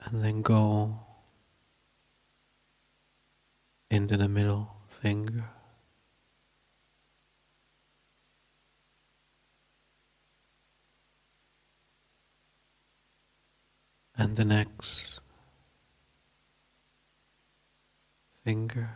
And 0.00 0.24
then 0.24 0.42
go 0.42 1.00
into 3.90 4.16
the 4.16 4.28
middle 4.28 4.76
finger. 4.88 5.50
And 14.18 14.36
the 14.36 14.44
next 14.44 15.20
finger 18.44 18.90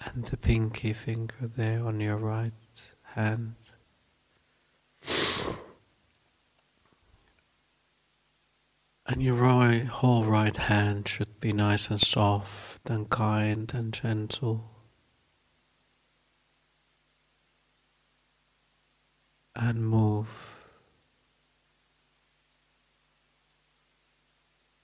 and 0.00 0.24
the 0.24 0.36
pinky 0.38 0.94
finger 0.94 1.50
there 1.54 1.84
on 1.84 2.00
your 2.00 2.16
right 2.16 2.52
hand. 3.14 3.56
And 9.10 9.22
your 9.22 9.34
right, 9.34 9.84
whole 9.84 10.24
right 10.24 10.56
hand 10.56 11.08
should 11.08 11.40
be 11.40 11.52
nice 11.52 11.88
and 11.88 12.00
soft 12.00 12.88
and 12.90 13.08
kind 13.08 13.72
and 13.74 13.92
gentle. 13.92 14.77
And 19.58 19.88
move 19.88 20.54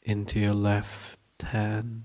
into 0.02 0.40
your 0.40 0.54
left 0.54 1.18
hand. 1.42 2.04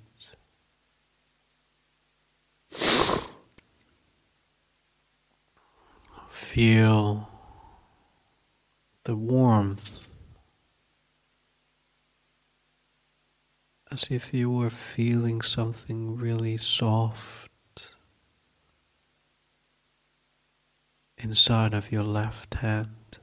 Feel 6.29 7.29
the 9.03 9.15
warmth 9.15 10.07
as 13.91 14.05
if 14.11 14.33
you 14.33 14.49
were 14.49 14.69
feeling 14.69 15.41
something 15.41 16.15
really 16.15 16.57
soft 16.57 17.48
inside 21.19 21.73
of 21.73 21.91
your 21.91 22.03
left 22.03 22.55
hand. 22.55 23.19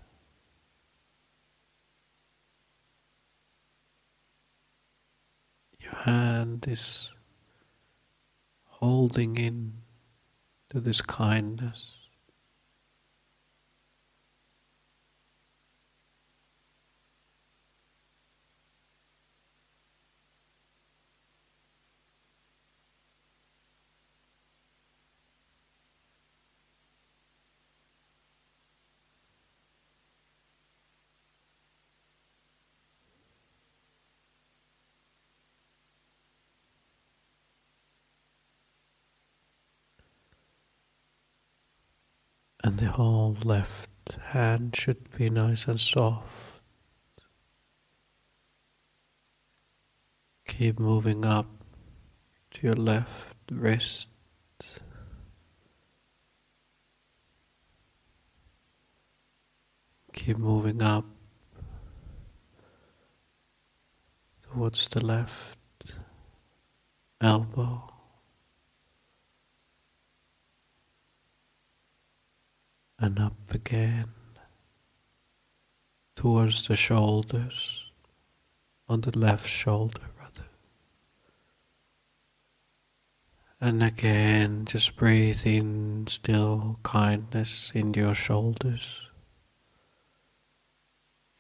Your 5.81 5.95
hand 5.95 6.67
is 6.69 7.13
holding 8.65 9.37
in 9.37 9.73
to 10.71 10.81
this 10.81 11.01
kindness. 11.01 11.96
and 42.67 42.79
the 42.79 42.91
whole 42.91 43.37
left 43.45 43.89
hand 44.33 44.75
should 44.75 45.17
be 45.17 45.31
nice 45.31 45.69
and 45.69 45.79
soft. 45.79 46.61
Keep 50.49 50.81
moving 50.81 51.25
up 51.25 51.47
to 52.51 52.67
your 52.67 52.75
left 52.75 53.37
wrist. 53.53 54.11
Keep 60.13 60.39
moving 60.39 60.83
up 60.83 61.05
towards 64.43 64.89
the 64.89 65.05
left 65.05 65.95
elbow. 67.21 67.96
And 72.99 73.19
up 73.19 73.37
again 73.51 74.09
towards 76.15 76.67
the 76.67 76.77
shoulders, 76.77 77.91
on 78.89 79.01
the 79.03 79.17
left 79.19 79.49
shoulder 79.49 80.01
rather. 80.19 80.49
And 83.61 83.83
again, 83.83 84.65
just 84.65 84.97
breathe 84.97 85.43
in 85.45 86.07
still 86.09 86.79
kindness 86.83 87.73
in 87.75 87.95
your 87.95 88.15
shoulders, 88.15 89.09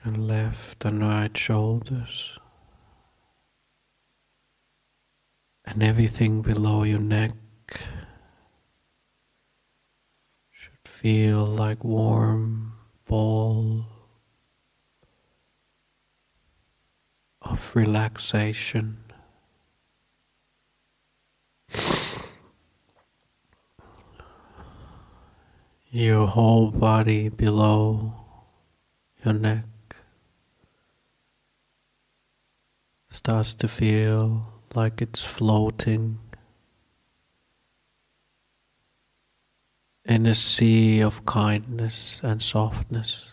and 0.02 0.26
left 0.26 0.84
and 0.84 1.00
right 1.00 1.36
shoulders, 1.36 2.38
and 5.64 5.82
everything 5.82 6.42
below 6.42 6.82
your 6.84 7.00
neck 7.00 7.32
should 10.50 10.85
feel 10.96 11.44
like 11.44 11.84
warm 11.84 12.72
ball 13.06 13.84
of 17.42 17.76
relaxation. 17.76 18.96
Your 25.90 26.26
whole 26.26 26.70
body 26.70 27.28
below 27.28 28.14
your 29.22 29.34
neck 29.34 29.66
starts 33.10 33.52
to 33.56 33.68
feel 33.68 34.46
like 34.74 35.02
it's 35.02 35.22
floating 35.22 36.20
in 40.06 40.24
a 40.24 40.34
sea 40.34 41.02
of 41.02 41.24
kindness 41.26 42.20
and 42.22 42.40
softness. 42.40 43.32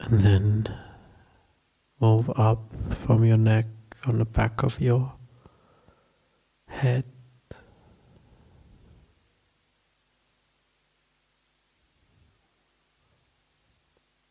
and 0.00 0.20
then 0.20 0.78
move 2.00 2.28
up 2.36 2.60
from 2.90 3.24
your 3.24 3.36
neck 3.36 3.66
on 4.06 4.18
the 4.18 4.24
back 4.24 4.62
of 4.62 4.80
your 4.80 5.14
head. 6.72 7.04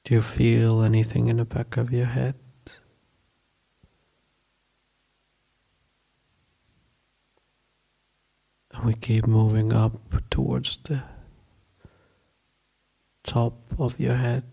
Do 0.04 0.16
you 0.16 0.22
feel 0.22 0.82
anything 0.82 1.28
in 1.28 1.38
the 1.38 1.46
back 1.46 1.78
of 1.78 1.94
your 1.94 2.08
head? 2.08 2.36
And 8.74 8.84
we 8.86 8.94
keep 8.94 9.28
moving 9.28 9.72
up 9.72 9.94
towards 10.30 10.78
the 10.84 11.04
top 13.24 13.54
of 13.78 14.00
your 14.00 14.16
head. 14.16 14.51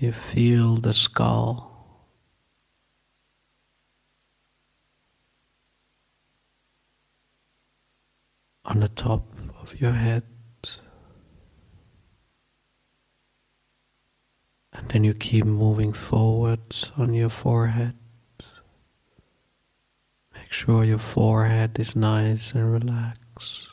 You 0.00 0.12
feel 0.12 0.76
the 0.76 0.94
skull. 0.94 1.68
On 8.64 8.80
the 8.80 8.88
top 8.88 9.26
of 9.60 9.78
your 9.78 9.92
head, 9.92 10.22
and 14.72 14.88
then 14.88 15.04
you 15.04 15.12
keep 15.12 15.44
moving 15.44 15.92
forward 15.92 16.60
on 16.96 17.12
your 17.12 17.28
forehead. 17.28 17.94
Make 20.34 20.50
sure 20.50 20.82
your 20.82 20.98
forehead 20.98 21.78
is 21.78 21.94
nice 21.94 22.54
and 22.54 22.72
relaxed. 22.72 23.69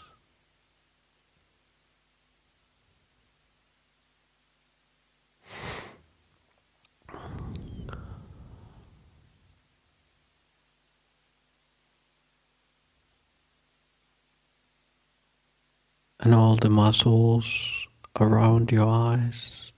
And 16.28 16.36
all 16.36 16.58
the 16.58 16.70
muscles 16.70 17.88
around 18.20 18.70
your 18.70 18.86
eyes 18.86 19.72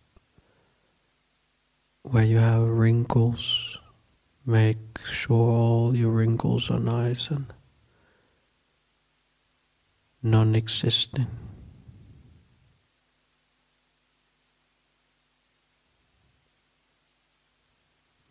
where 2.01 2.23
you 2.23 2.39
have 2.39 2.63
wrinkles 2.63 3.77
make 4.47 4.97
sure 5.05 5.47
all 5.47 5.95
your 5.95 6.09
wrinkles 6.09 6.71
are 6.71 6.79
nice 6.79 7.29
and 7.29 7.53
non-existent. 10.23 11.27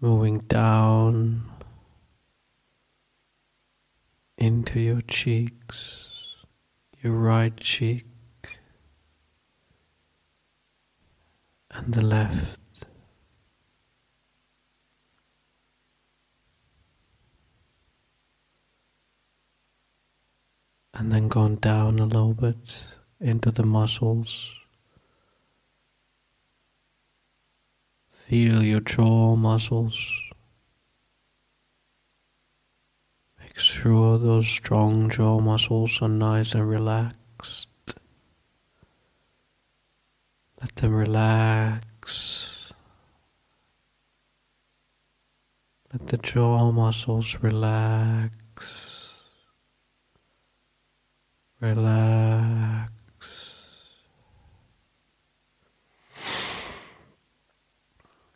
Moving 0.00 0.38
down 0.38 1.48
into 4.37 4.81
your 4.81 5.02
cheeks 5.02 6.09
your 7.00 7.12
right 7.12 7.57
cheek 7.59 8.08
and 11.78 11.94
the 11.94 12.04
left. 12.04 12.58
And 20.94 21.12
then 21.12 21.28
going 21.28 21.56
down 21.56 22.00
a 22.00 22.06
little 22.06 22.34
bit 22.34 22.86
into 23.20 23.52
the 23.52 23.62
muscles. 23.62 24.54
Feel 28.08 28.62
your 28.62 28.80
jaw 28.80 29.36
muscles. 29.36 29.96
Make 33.38 33.58
sure 33.58 34.18
those 34.18 34.48
strong 34.48 35.08
jaw 35.08 35.38
muscles 35.38 36.02
are 36.02 36.08
nice 36.08 36.52
and 36.54 36.68
relaxed. 36.68 37.17
Let 40.61 40.77
them 40.77 40.94
relax. 40.94 42.73
Let 45.92 46.06
the 46.09 46.19
jaw 46.19 46.71
muscles 46.71 47.38
relax. 47.40 49.15
Relax. 51.61 52.90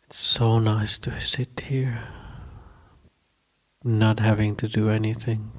It's 0.05 0.17
so 0.17 0.59
nice 0.59 0.99
to 0.99 1.19
sit 1.21 1.59
here 1.67 2.03
not 3.83 4.21
having 4.21 4.55
to 4.55 4.67
do 4.67 4.89
anything, 4.89 5.51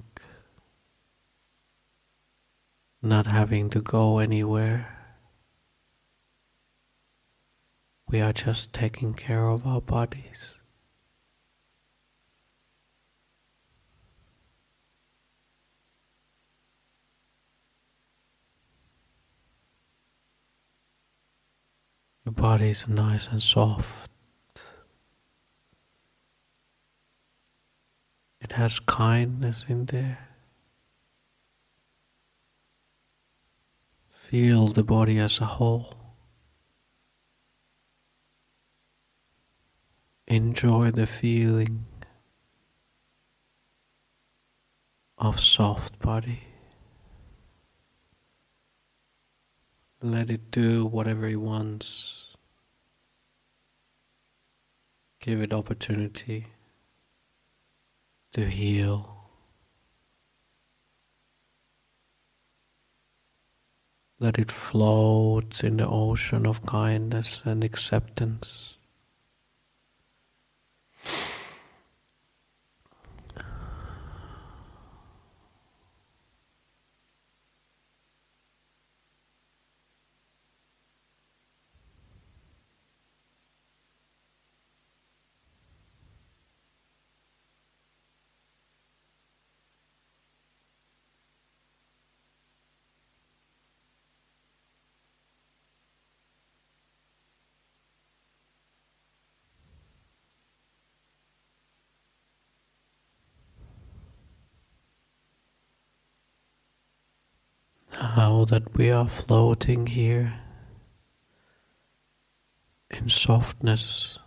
not 3.03 3.27
having 3.27 3.69
to 3.71 3.81
go 3.81 4.19
anywhere. 4.19 4.94
We 8.15 8.21
are 8.21 8.33
just 8.33 8.73
taking 8.73 9.13
care 9.15 9.49
of 9.49 9.67
our 9.67 9.81
bodies. 9.81 10.55
Your 22.25 22.35
body 22.35 22.69
is 22.69 22.87
nice 22.87 23.27
and 23.27 23.43
soft. 23.43 24.09
It 28.41 28.53
has 28.53 28.79
kindness 28.79 29.65
in 29.69 29.87
there. 29.87 30.29
Feel 34.09 34.69
the 34.69 34.85
body 34.85 35.19
as 35.19 35.41
a 35.41 35.47
whole. 35.47 36.04
Enjoy 40.35 40.91
the 40.91 41.07
feeling 41.07 41.87
of 45.17 45.39
soft 45.39 46.01
body. 46.01 46.41
Let 50.03 50.31
it 50.31 50.51
do 50.51 50.87
whatever 50.87 51.29
it 51.29 51.37
wants. 51.37 52.35
Give 55.21 55.41
it 55.41 55.53
opportunity 55.53 56.47
to 58.33 58.45
heal. 58.45 59.29
Let 64.19 64.41
it 64.41 64.51
float 64.51 65.63
in 65.63 65.77
the 65.77 65.87
ocean 65.87 66.45
of 66.45 66.67
kindness 66.67 67.41
and 67.45 67.63
acceptance. 67.63 68.74
That 108.47 108.77
we 108.77 108.91
are 108.91 109.09
floating 109.09 109.87
here 109.87 110.35
in 112.91 113.09
softness, 113.09 114.19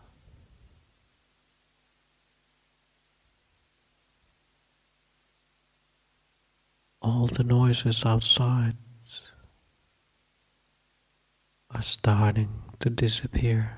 all 6.99 7.27
the 7.27 7.43
noises 7.43 8.03
outside 8.05 8.75
are 11.69 11.83
starting 11.83 12.63
to 12.79 12.89
disappear. 12.89 13.77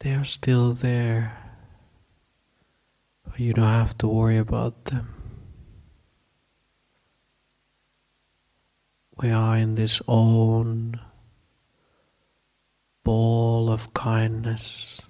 They 0.00 0.12
are 0.12 0.26
still 0.26 0.72
there, 0.72 1.36
but 3.24 3.40
you 3.40 3.54
don't 3.54 3.64
have 3.64 3.96
to 3.98 4.08
worry 4.08 4.36
about 4.36 4.84
them. 4.84 5.13
We 9.16 9.30
are 9.30 9.56
in 9.56 9.76
this 9.76 10.02
own 10.08 11.00
ball 13.04 13.70
of 13.70 13.94
kindness. 13.94 15.00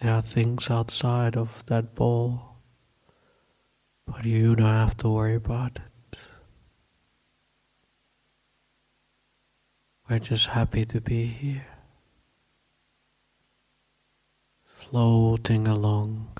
There 0.00 0.14
are 0.14 0.22
things 0.22 0.70
outside 0.70 1.36
of 1.36 1.64
that 1.66 1.94
ball, 1.94 2.56
but 4.06 4.24
you 4.24 4.56
don't 4.56 4.66
have 4.66 4.96
to 4.98 5.10
worry 5.10 5.34
about 5.34 5.78
it. 5.78 6.18
We're 10.08 10.20
just 10.20 10.46
happy 10.46 10.86
to 10.86 11.00
be 11.02 11.26
here, 11.26 11.66
floating 14.64 15.68
along. 15.68 16.39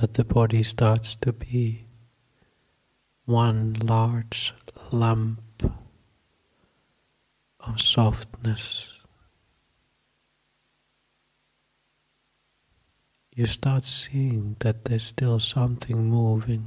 that 0.00 0.14
the 0.14 0.24
body 0.24 0.62
starts 0.62 1.14
to 1.14 1.30
be 1.30 1.84
one 3.26 3.74
large 3.82 4.54
lump 4.90 5.62
of 7.60 7.78
softness, 7.78 8.94
you 13.36 13.44
start 13.44 13.84
seeing 13.84 14.56
that 14.60 14.86
there's 14.86 15.04
still 15.04 15.38
something 15.38 16.08
moving. 16.08 16.66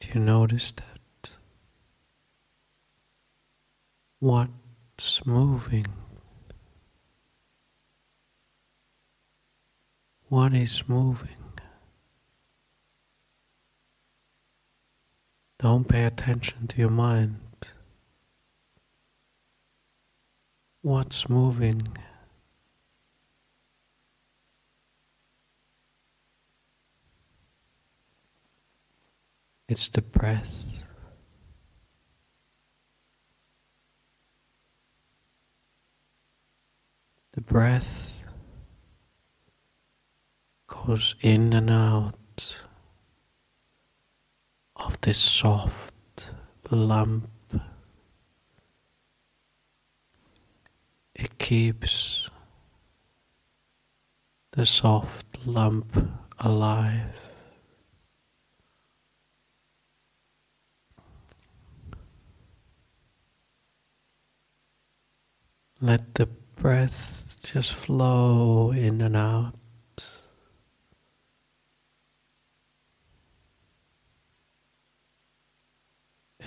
Do 0.00 0.08
you 0.14 0.20
notice 0.20 0.72
that? 0.72 1.32
What's 4.20 5.26
moving? 5.26 5.84
What 10.32 10.54
is 10.54 10.88
moving? 10.88 11.36
Don't 15.58 15.86
pay 15.86 16.04
attention 16.04 16.68
to 16.68 16.78
your 16.78 16.88
mind. 16.88 17.36
What's 20.80 21.28
moving? 21.28 21.82
It's 29.68 29.88
the 29.88 30.00
breath. 30.00 30.82
The 37.32 37.42
breath 37.42 38.11
goes 40.72 41.14
in 41.20 41.52
and 41.52 41.70
out 41.70 42.58
of 44.76 45.00
this 45.02 45.18
soft 45.18 46.30
lump. 46.70 47.28
It 51.14 51.38
keeps 51.38 52.30
the 54.52 54.64
soft 54.66 55.26
lump 55.46 55.96
alive. 56.40 57.18
Let 65.80 66.14
the 66.14 66.26
breath 66.56 67.36
just 67.42 67.74
flow 67.74 68.70
in 68.70 69.00
and 69.00 69.16
out. 69.16 69.61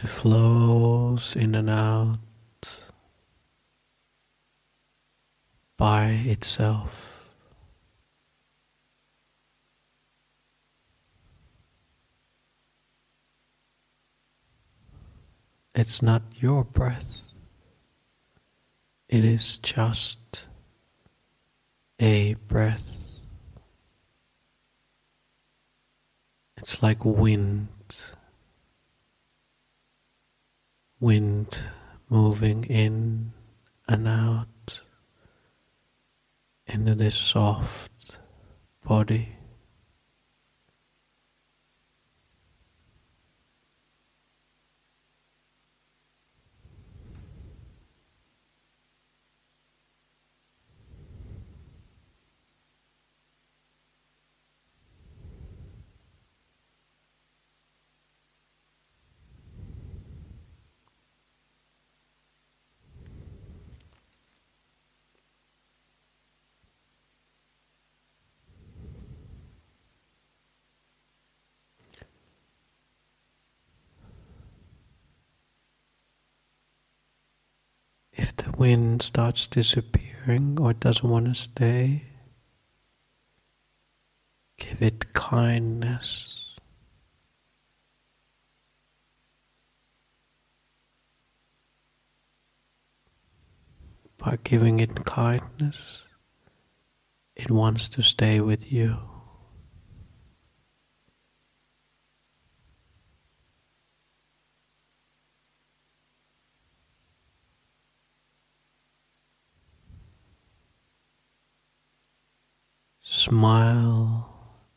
It 0.06 0.10
flows 0.10 1.36
in 1.36 1.56
and 1.56 1.68
out 1.68 2.20
by 5.78 6.10
itself. 6.26 7.28
It's 15.74 16.04
not 16.04 16.22
your 16.36 16.64
breath. 16.64 17.32
It 19.10 19.26
is 19.26 19.58
just 19.58 20.46
a 22.00 22.36
breath. 22.48 23.08
It's 26.58 26.84
like 26.84 27.04
wind. 27.04 27.70
Wind 31.06 31.62
moving 32.10 32.64
in 32.64 33.32
and 33.88 34.08
out 34.08 34.80
into 36.66 36.96
this 36.96 37.14
soft 37.14 38.18
body. 38.84 39.36
If 78.18 78.36
starts 79.02 79.48
disappearing 79.48 80.58
or 80.60 80.74
doesn't 80.74 81.10
want 81.10 81.26
to 81.26 81.34
stay, 81.34 82.04
give 84.58 84.82
it 84.82 85.14
kindness. 85.14 86.56
By 94.18 94.38
giving 94.44 94.80
it 94.80 95.06
kindness, 95.06 96.04
it 97.36 97.52
wants 97.52 97.90
to 97.90 98.02
stay 98.02 98.40
with 98.40 98.72
you. 98.72 99.15
Smile 113.16 114.30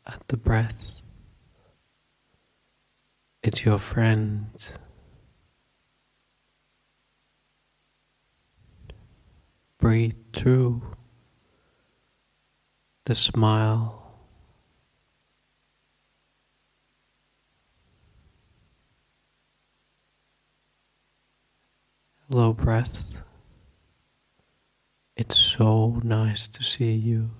at 0.07 0.25
the 0.29 0.37
breath. 0.37 1.01
It's 3.43 3.65
your 3.65 3.77
friend. 3.77 4.49
Breathe 9.77 10.15
through 10.31 10.81
the 13.03 13.13
smile. 13.13 14.15
Low 22.29 22.53
breath. 22.53 23.11
It's 25.17 25.35
so 25.37 25.99
nice 26.05 26.47
to 26.47 26.63
see 26.63 26.93
you. 26.93 27.31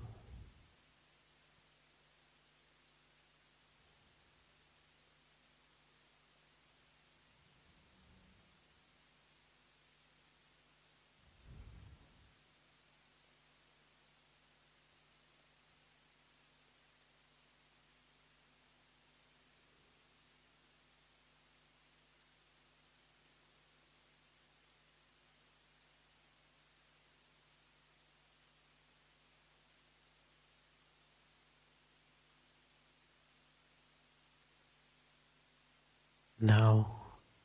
Now 36.42 37.00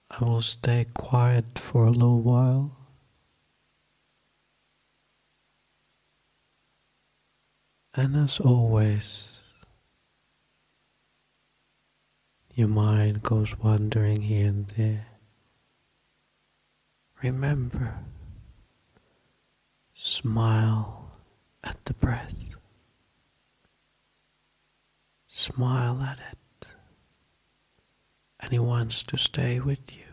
I 0.09 0.25
will 0.25 0.43
stay 0.43 0.87
quiet 0.95 1.59
for 1.59 1.87
a 1.87 1.91
little 1.91 2.21
while. 2.21 2.77
And 7.97 8.15
as 8.17 8.39
always, 8.39 9.37
your 12.55 12.69
mind 12.69 13.23
goes 13.23 13.59
wandering 13.59 14.23
here 14.23 14.49
and 14.49 14.69
there. 14.69 15.07
Remember, 17.23 17.99
smile 19.93 21.11
at 21.65 21.85
the 21.85 21.95
breath. 21.95 22.35
Smile 25.27 26.01
at 26.01 26.19
it 26.19 26.44
and 28.45 28.53
He 28.53 28.59
wants 28.59 29.03
to 29.05 29.17
stay 29.17 29.59
with 29.59 29.81
you. 29.97 30.04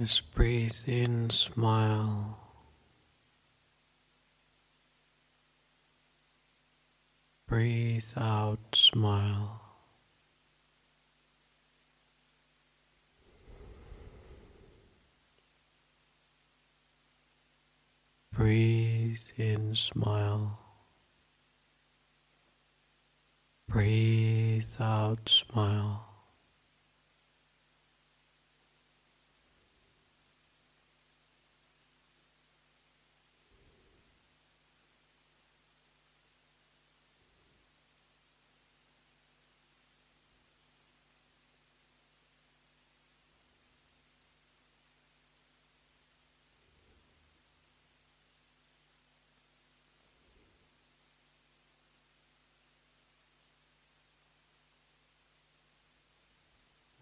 Just 0.00 0.30
breathe 0.34 0.80
in, 0.86 1.28
smile. 1.28 2.38
Breathe 7.46 8.10
out, 8.16 8.60
smile. 8.74 9.60
Breathe 18.32 19.18
in, 19.36 19.74
smile. 19.74 20.58
Breathe 23.68 24.64
out, 24.80 25.28
smile. 25.28 26.09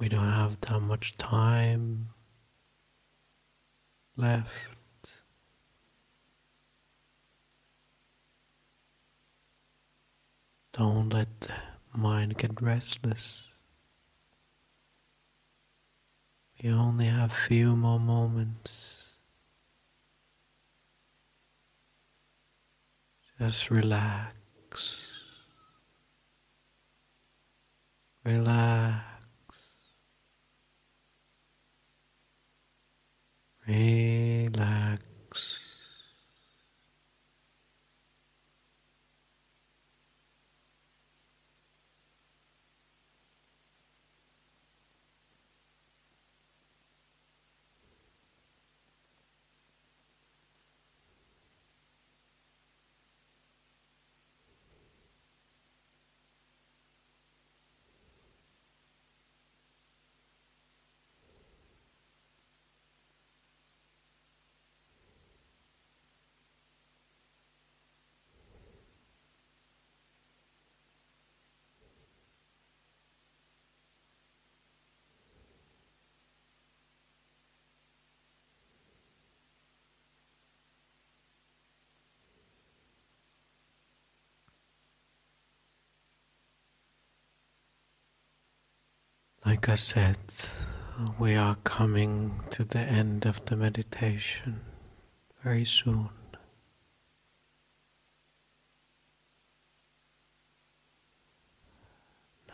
We 0.09 0.17
don't 0.17 0.33
have 0.33 0.59
that 0.63 0.81
much 0.81 1.19
time 1.19 2.09
left. 4.17 4.49
Don't 10.73 11.11
let 11.11 11.29
the 11.43 11.53
mind 11.93 12.39
get 12.39 12.63
restless. 12.63 13.53
We 16.63 16.71
only 16.71 17.05
have 17.05 17.31
few 17.31 17.77
more 17.77 18.01
moments. 18.01 19.19
Just 23.39 23.71
relax. 23.71 24.33
Relax. 28.25 29.18
Relax. 33.69 33.98
Like 89.49 89.71
I 89.71 89.77
said, 89.77 90.19
we 91.19 91.35
are 91.35 91.57
coming 91.65 92.43
to 92.51 92.65
the 92.65 92.81
end 92.81 93.25
of 93.25 93.43
the 93.47 93.57
meditation 93.57 94.61
very 95.43 95.65
soon. 95.65 96.11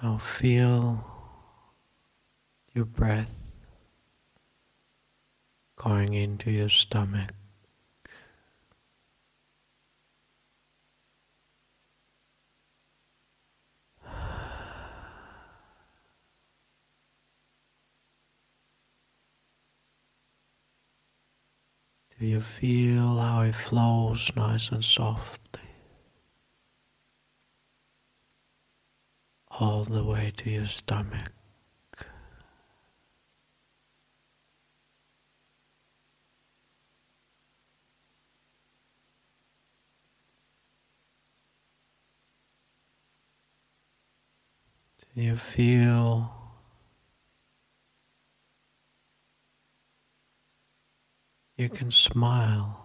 Now 0.00 0.18
feel 0.18 1.04
your 2.72 2.84
breath 2.84 3.52
going 5.74 6.14
into 6.14 6.52
your 6.52 6.68
stomach. 6.68 7.32
You 22.24 22.40
feel 22.40 23.18
how 23.18 23.42
it 23.42 23.54
flows 23.54 24.32
nice 24.34 24.70
and 24.70 24.82
softly? 24.82 25.60
All 29.48 29.84
the 29.84 30.02
way 30.02 30.32
to 30.38 30.50
your 30.50 30.66
stomach. 30.66 31.32
Do 45.14 45.22
you 45.22 45.36
feel 45.36 46.43
you 51.56 51.68
can 51.68 51.90
smile 51.90 52.84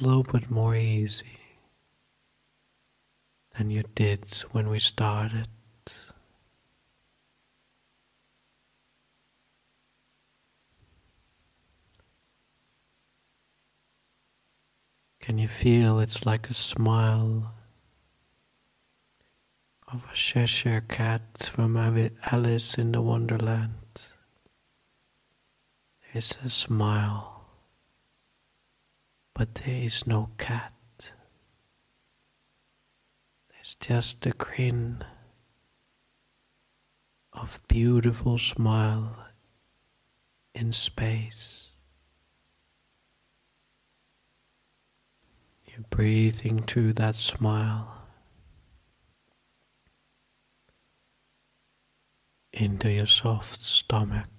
a 0.00 0.04
little 0.04 0.24
bit 0.24 0.50
more 0.50 0.74
easy 0.74 1.38
than 3.56 3.70
you 3.70 3.84
did 3.94 4.24
when 4.50 4.68
we 4.68 4.80
started. 4.80 5.46
Can 15.20 15.38
you 15.38 15.46
feel 15.46 16.00
it's 16.00 16.26
like 16.26 16.50
a 16.50 16.54
smile 16.54 17.54
of 19.86 20.02
a 20.10 20.14
Cheshire 20.16 20.80
cat 20.88 21.22
from 21.38 21.76
Alice 21.76 22.74
in 22.74 22.90
the 22.90 23.00
Wonderland? 23.00 23.81
There's 26.12 26.36
a 26.44 26.50
smile, 26.50 27.46
but 29.34 29.54
there 29.54 29.82
is 29.82 30.06
no 30.06 30.28
cat. 30.36 30.72
There's 33.48 33.74
just 33.76 34.26
a 34.26 34.32
grin 34.32 35.04
of 37.32 37.60
beautiful 37.66 38.36
smile 38.36 39.16
in 40.54 40.72
space. 40.72 41.70
You're 45.64 45.86
breathing 45.88 46.60
through 46.60 46.92
that 46.94 47.16
smile 47.16 48.02
into 52.52 52.92
your 52.92 53.06
soft 53.06 53.62
stomach. 53.62 54.31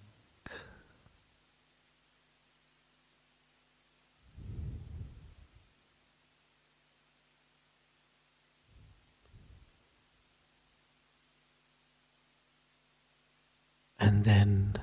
And 14.06 14.26
then 14.26 14.76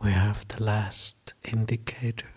we 0.00 0.12
have 0.12 0.46
the 0.46 0.62
last 0.62 1.34
indicator. 1.42 2.30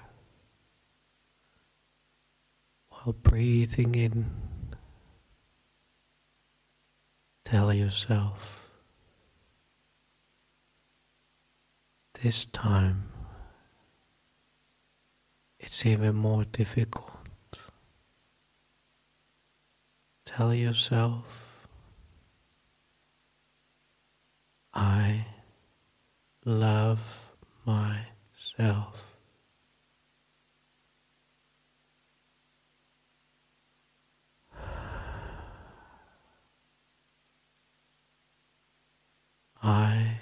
While 2.90 3.14
breathing 3.14 3.94
in, 3.94 4.32
tell 7.46 7.72
yourself 7.72 8.66
this 12.24 12.46
time 12.46 13.12
it's 15.60 15.86
even 15.86 16.16
more 16.16 16.46
difficult. 16.46 17.60
Tell 20.26 20.52
yourself, 20.52 21.43
I 24.74 25.26
love 26.46 27.30
myself. 27.66 29.06
I 39.62 40.20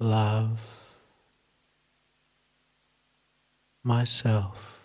love 0.00 0.58
myself. 3.84 4.77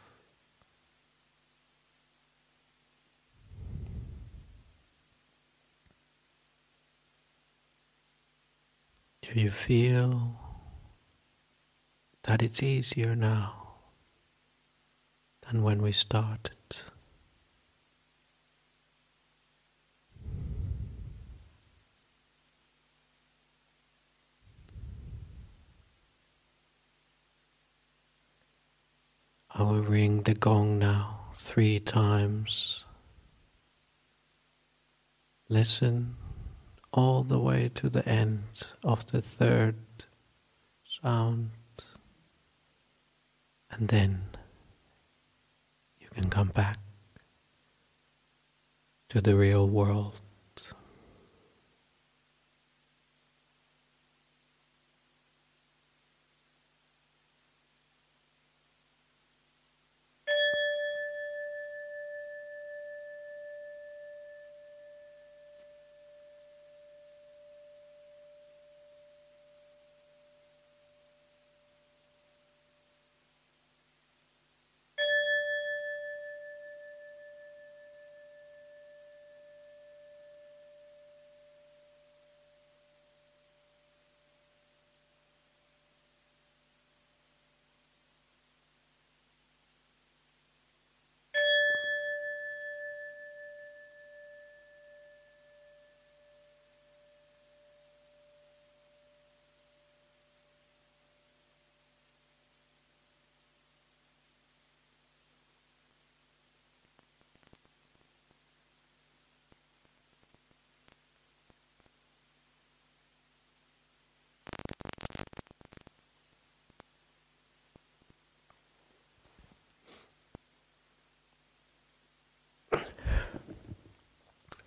Do 9.33 9.41
you 9.41 9.49
feel 9.49 10.39
that 12.21 12.43
it's 12.43 12.61
easier 12.61 13.15
now 13.15 13.77
than 15.41 15.63
when 15.63 15.81
we 15.81 15.91
started? 15.91 16.53
I 29.49 29.63
will 29.63 29.81
ring 29.81 30.21
the 30.21 30.35
gong 30.35 30.77
now 30.77 31.29
three 31.33 31.79
times. 31.79 32.85
Listen 35.49 36.17
all 36.93 37.23
the 37.23 37.39
way 37.39 37.69
to 37.73 37.89
the 37.89 38.07
end 38.07 38.43
of 38.83 39.07
the 39.07 39.21
third 39.21 39.75
sound, 40.85 41.49
and 43.71 43.87
then 43.87 44.21
you 45.99 46.07
can 46.13 46.29
come 46.29 46.49
back 46.49 46.77
to 49.09 49.19
the 49.19 49.35
real 49.35 49.67
world. 49.67 50.21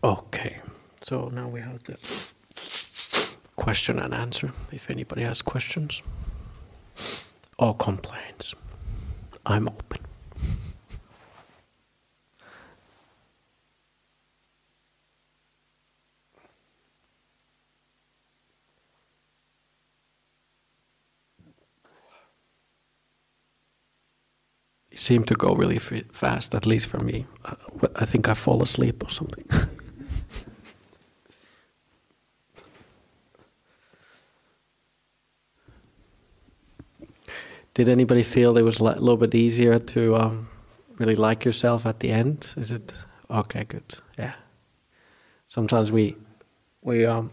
Okay, 0.04 0.60
so 1.06 1.28
now 1.28 1.46
we 1.46 1.60
have 1.60 1.84
the 1.84 1.96
question 3.54 4.00
and 4.00 4.12
answer. 4.12 4.50
If 4.72 4.90
anybody 4.90 5.22
has 5.22 5.40
questions 5.40 6.02
or 7.60 7.76
complaints, 7.76 8.56
I'm 9.46 9.68
open. 9.68 10.00
It 24.90 24.98
seemed 24.98 25.28
to 25.28 25.34
go 25.34 25.54
really 25.54 25.78
fast, 25.78 26.52
at 26.56 26.66
least 26.66 26.88
for 26.88 26.98
me. 26.98 27.26
Uh, 27.44 27.54
I 27.94 28.04
think 28.06 28.28
I 28.28 28.34
fall 28.34 28.60
asleep 28.60 29.04
or 29.04 29.08
something. 29.08 29.46
Did 37.76 37.90
anybody 37.90 38.22
feel 38.22 38.56
it 38.56 38.62
was 38.62 38.80
a 38.80 38.84
little 38.84 39.18
bit 39.18 39.34
easier 39.34 39.78
to 39.78 40.16
um, 40.16 40.48
really 40.96 41.14
like 41.14 41.44
yourself 41.44 41.84
at 41.84 42.00
the 42.00 42.10
end? 42.10 42.54
Is 42.56 42.70
it 42.70 42.90
okay? 43.28 43.64
Good. 43.64 43.98
Yeah. 44.18 44.32
Sometimes 45.46 45.92
we 45.92 46.16
we 46.80 47.04
um, 47.04 47.30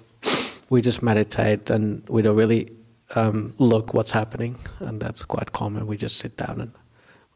we 0.70 0.82
just 0.82 1.02
meditate 1.02 1.70
and 1.70 2.04
we 2.10 2.22
don't 2.22 2.36
really 2.36 2.70
um, 3.16 3.54
look 3.58 3.94
what's 3.94 4.12
happening, 4.12 4.58
and 4.82 5.02
that's 5.02 5.24
quite 5.24 5.54
common. 5.54 5.88
We 5.88 5.96
just 5.96 6.18
sit 6.18 6.36
down 6.36 6.60
and 6.60 6.74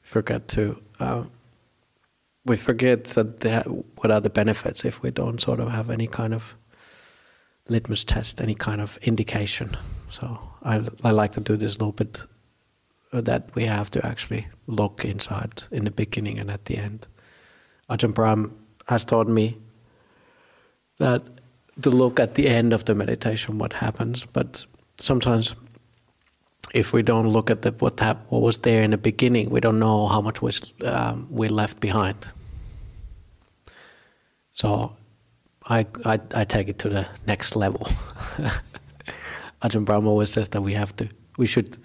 forget 0.02 0.50
to 0.50 0.78
uh, 1.00 1.24
we 2.44 2.58
forget 2.58 3.06
that 3.06 3.68
what 3.68 4.12
are 4.12 4.20
the 4.20 4.30
benefits 4.30 4.84
if 4.84 5.02
we 5.02 5.12
don't 5.12 5.40
sort 5.40 5.62
of 5.62 5.70
have 5.70 5.90
any 5.90 6.08
kind 6.08 6.34
of 6.34 6.58
litmus 7.70 8.04
test, 8.04 8.42
any 8.42 8.56
kind 8.56 8.82
of 8.82 8.98
indication. 8.98 9.78
So 10.10 10.38
I 10.62 10.82
I 11.06 11.12
like 11.12 11.32
to 11.36 11.40
do 11.40 11.56
this 11.56 11.78
a 11.78 11.80
little 11.80 11.94
bit 11.94 12.28
that 13.12 13.50
we 13.56 13.66
have 13.66 13.90
to 13.92 14.06
actually 14.06 14.48
look 14.68 15.06
inside 15.06 15.64
in 15.72 15.86
the 15.86 15.92
beginning 15.92 16.40
and 16.40 16.52
at 16.52 16.66
the 16.66 16.78
end. 16.78 17.08
Ajahn 17.90 18.14
Brahm 18.14 18.52
has 18.88 19.06
taught 19.06 19.28
me 19.28 19.58
that 21.00 21.24
to 21.82 21.90
look 21.90 22.20
at 22.20 22.36
the 22.36 22.48
end 22.48 22.74
of 22.74 22.86
the 22.86 22.96
meditation 22.96 23.58
what 23.58 23.74
happens, 23.74 24.26
but 24.26 24.66
sometimes 24.98 25.56
if 26.74 26.92
we 26.92 27.02
don't 27.02 27.30
look 27.30 27.50
at 27.50 27.62
the, 27.62 27.72
what, 27.72 28.00
hap- 28.00 28.30
what 28.30 28.42
was 28.42 28.58
there 28.60 28.84
in 28.84 28.92
the 28.92 28.98
beginning, 28.98 29.50
we 29.50 29.60
don't 29.60 29.80
know 29.80 30.08
how 30.08 30.22
much 30.22 30.42
was 30.42 30.74
um, 30.84 31.28
we 31.30 31.48
left 31.48 31.80
behind. 31.80 32.28
So 34.52 34.96
I, 35.70 35.86
I, 36.04 36.20
I 36.36 36.44
take 36.44 36.68
it 36.68 36.80
to 36.80 36.90
the 36.90 37.08
next 37.26 37.56
level. 37.56 37.88
Ajahn 39.62 39.86
Brahm 39.86 40.08
always 40.08 40.32
says 40.32 40.50
that 40.50 40.62
we 40.62 40.74
have 40.74 40.96
to, 40.98 41.08
we 41.38 41.48
should 41.48 41.78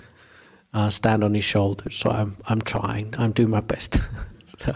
uh, 0.72 0.90
stand 0.90 1.22
on 1.24 1.34
his 1.34 1.44
shoulders. 1.44 1.96
So 1.96 2.10
I'm 2.10 2.36
I'm 2.46 2.60
trying. 2.60 3.14
I'm 3.18 3.32
doing 3.32 3.50
my 3.50 3.60
best. 3.60 4.00
so, 4.44 4.74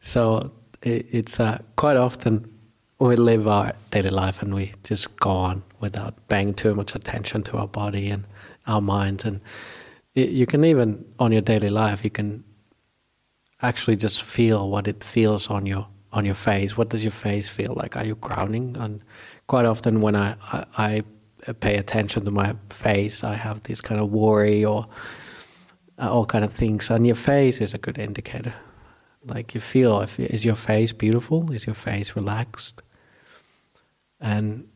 so 0.00 0.52
it, 0.82 1.06
it's 1.12 1.40
uh, 1.40 1.58
quite 1.76 1.96
often 1.96 2.52
we 2.98 3.16
live 3.16 3.46
our 3.46 3.72
daily 3.90 4.10
life 4.10 4.42
and 4.42 4.54
we 4.54 4.72
just 4.82 5.16
go 5.16 5.30
on 5.30 5.62
without 5.80 6.14
paying 6.28 6.54
too 6.54 6.74
much 6.74 6.94
attention 6.94 7.42
to 7.42 7.58
our 7.58 7.68
body 7.68 8.08
and 8.08 8.24
our 8.66 8.80
minds. 8.80 9.24
And 9.24 9.40
it, 10.14 10.30
you 10.30 10.46
can 10.46 10.64
even 10.64 11.04
on 11.18 11.32
your 11.32 11.42
daily 11.42 11.70
life 11.70 12.02
you 12.04 12.10
can 12.10 12.42
actually 13.62 13.96
just 13.96 14.22
feel 14.22 14.70
what 14.70 14.88
it 14.88 15.02
feels 15.04 15.48
on 15.50 15.66
your 15.66 15.86
on 16.12 16.24
your 16.24 16.34
face. 16.34 16.76
What 16.76 16.88
does 16.88 17.04
your 17.04 17.12
face 17.12 17.48
feel 17.48 17.74
like? 17.74 17.96
Are 17.96 18.04
you 18.04 18.16
crowning? 18.16 18.76
And 18.78 19.02
quite 19.46 19.66
often 19.66 20.00
when 20.00 20.16
I, 20.16 20.34
I, 20.52 20.64
I 20.78 21.02
pay 21.54 21.76
attention 21.76 22.24
to 22.24 22.30
my 22.30 22.54
face. 22.70 23.24
I 23.24 23.34
have 23.34 23.62
this 23.62 23.80
kind 23.80 24.00
of 24.00 24.10
worry 24.10 24.64
or 24.64 24.86
uh, 25.98 26.12
all 26.12 26.26
kind 26.26 26.44
of 26.44 26.52
things. 26.52 26.90
And 26.90 27.06
your 27.06 27.16
face 27.16 27.60
is 27.60 27.74
a 27.74 27.78
good 27.78 27.98
indicator 27.98 28.54
Like 29.24 29.54
you 29.54 29.60
feel, 29.60 30.00
if, 30.02 30.18
is 30.20 30.44
your 30.44 30.54
face 30.54 30.92
beautiful? 30.92 31.52
Is 31.52 31.66
your 31.66 31.74
face 31.74 32.14
relaxed? 32.16 32.82
And 34.20 34.68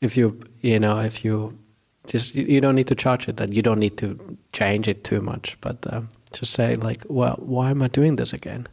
if 0.00 0.16
you, 0.16 0.40
you 0.62 0.78
know, 0.78 1.00
if 1.00 1.24
you 1.24 1.58
just, 2.06 2.34
you, 2.34 2.44
you 2.46 2.60
don't 2.60 2.74
need 2.74 2.88
to 2.88 2.94
charge 2.94 3.28
it, 3.28 3.36
that 3.36 3.52
you 3.52 3.62
don't 3.62 3.78
need 3.78 3.96
to 3.98 4.38
change 4.52 4.88
it 4.88 5.04
too 5.04 5.20
much, 5.20 5.58
but 5.60 5.76
um, 5.92 6.08
just 6.32 6.52
say 6.52 6.74
like, 6.76 7.04
well, 7.08 7.36
why 7.38 7.70
am 7.70 7.82
I 7.82 7.88
doing 7.88 8.16
this 8.16 8.32
again? 8.32 8.66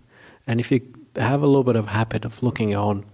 And 0.48 0.60
if 0.60 0.72
you 0.72 0.82
have 1.18 1.44
a 1.44 1.48
little 1.48 1.64
bit 1.64 1.76
of 1.76 1.88
habit 1.88 2.26
of 2.26 2.42
looking 2.42 2.76
on 2.76 3.06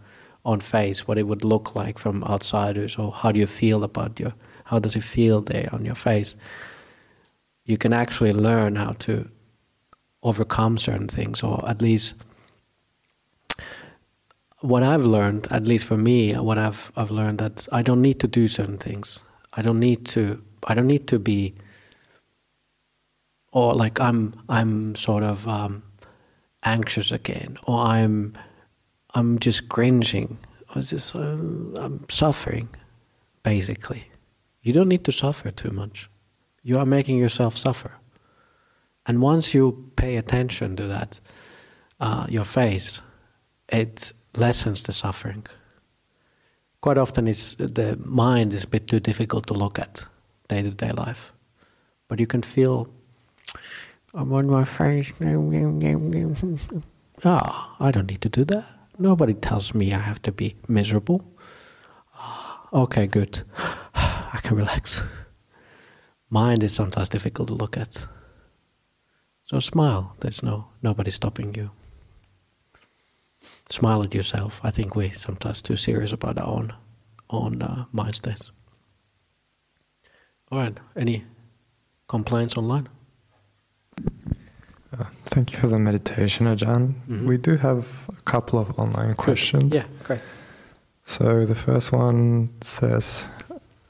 on 0.47 0.61
face, 0.61 1.07
what 1.07 1.17
it 1.17 1.27
would 1.27 1.43
look 1.43 1.75
like 1.75 1.99
from 1.99 2.23
outsiders, 2.23 2.97
or 2.97 3.11
how 3.11 3.31
do 3.33 3.39
you 3.39 3.45
feel 3.45 3.83
about 3.83 4.17
your, 4.19 4.33
how 4.63 4.79
does 4.79 4.95
it 4.95 5.03
feel 5.03 5.41
there 5.41 5.69
on 5.73 5.85
your 5.85 5.95
face? 5.95 6.35
You 7.65 7.77
can 7.77 7.91
actually 7.91 8.31
learn 8.31 8.77
how 8.77 8.93
to 8.99 9.29
overcome 10.23 10.77
certain 10.77 11.09
things, 11.09 11.43
or 11.43 11.69
at 11.69 11.81
least 11.81 12.13
what 14.61 14.83
I've 14.83 15.05
learned, 15.05 15.47
at 15.51 15.67
least 15.67 15.85
for 15.85 15.97
me, 15.97 16.33
what 16.33 16.57
I've 16.57 16.91
I've 16.95 17.11
learned 17.11 17.39
that 17.39 17.67
I 17.73 17.81
don't 17.81 18.01
need 18.01 18.19
to 18.21 18.27
do 18.27 18.47
certain 18.47 18.77
things. 18.77 19.23
I 19.53 19.61
don't 19.61 19.79
need 19.79 20.05
to. 20.07 20.41
I 20.67 20.73
don't 20.73 20.87
need 20.87 21.07
to 21.07 21.19
be. 21.19 21.55
Or 23.51 23.75
like 23.75 23.99
I'm 23.99 24.33
I'm 24.47 24.95
sort 24.95 25.23
of 25.23 25.45
um, 25.47 25.83
anxious 26.63 27.11
again, 27.11 27.57
or 27.63 27.79
I'm 27.79 28.37
I'm 29.17 29.39
just 29.39 29.67
cringing, 29.67 30.37
or 30.75 30.83
just 30.83 31.15
uh, 31.15 31.37
I'm 31.83 32.05
suffering, 32.07 32.69
basically. 33.41 34.03
You 34.61 34.73
don't 34.73 34.87
need 34.87 35.05
to 35.05 35.11
suffer 35.11 35.49
too 35.49 35.71
much. 35.71 36.07
You 36.61 36.77
are 36.77 36.85
making 36.85 37.17
yourself 37.17 37.57
suffer. 37.57 37.93
And 39.07 39.19
once 39.19 39.55
you 39.55 39.91
pay 39.95 40.17
attention 40.17 40.75
to 40.75 40.83
that, 40.87 41.19
uh, 41.99 42.27
your 42.29 42.45
face, 42.45 43.01
it 43.69 44.13
lessens 44.35 44.83
the 44.83 44.93
suffering. 44.93 45.47
Quite 46.81 46.99
often, 46.99 47.27
it's 47.27 47.55
the 47.55 47.97
mind 48.05 48.53
is 48.53 48.65
a 48.65 48.67
bit 48.67 48.87
too 48.87 48.99
difficult 48.99 49.47
to 49.47 49.55
look 49.55 49.79
at 49.79 50.05
day 50.47 50.61
to 50.61 50.69
day 50.69 50.91
life, 50.91 51.33
but 52.07 52.19
you 52.19 52.27
can 52.27 52.43
feel. 52.43 52.87
I'm 54.13 54.31
on 54.31 54.47
my 54.47 54.63
face. 54.65 55.11
Ah, 57.25 57.75
oh, 57.81 57.83
I 57.83 57.89
don't 57.89 58.05
need 58.05 58.21
to 58.21 58.29
do 58.29 58.45
that. 58.45 58.76
Nobody 58.99 59.33
tells 59.33 59.73
me 59.73 59.93
I 59.93 59.99
have 59.99 60.21
to 60.23 60.31
be 60.31 60.55
miserable. 60.67 61.21
Oh, 62.19 62.67
okay, 62.73 63.07
good. 63.07 63.43
I 63.95 64.39
can 64.41 64.57
relax. 64.57 65.01
Mind 66.29 66.63
is 66.63 66.73
sometimes 66.73 67.09
difficult 67.09 67.47
to 67.47 67.53
look 67.53 67.77
at. 67.77 68.07
So 69.43 69.59
smile. 69.59 70.15
There's 70.19 70.43
no 70.43 70.67
nobody 70.81 71.11
stopping 71.11 71.55
you. 71.55 71.71
Smile 73.69 74.03
at 74.03 74.13
yourself. 74.13 74.59
I 74.63 74.71
think 74.71 74.95
we're 74.95 75.13
sometimes 75.13 75.61
too 75.61 75.77
serious 75.77 76.11
about 76.11 76.39
our 76.39 76.47
own 76.47 76.73
own 77.29 77.61
uh, 77.61 77.85
mind 77.91 78.15
states. 78.15 78.51
All 80.51 80.59
right. 80.59 80.77
Any 80.95 81.23
complaints 82.07 82.57
online? 82.57 82.89
Uh, 84.93 85.03
thank 85.25 85.51
you 85.51 85.59
for 85.59 85.67
the 85.67 85.79
meditation, 85.79 86.47
Ajahn. 86.47 86.93
Mm-hmm. 87.09 87.27
We 87.27 87.37
do 87.37 87.57
have 87.57 88.07
a 88.09 88.21
couple 88.23 88.59
of 88.59 88.77
online 88.79 89.15
questions. 89.15 89.75
Yeah, 89.75 89.85
great. 90.03 90.21
So 91.03 91.45
the 91.45 91.55
first 91.55 91.91
one 91.91 92.49
says, 92.61 93.27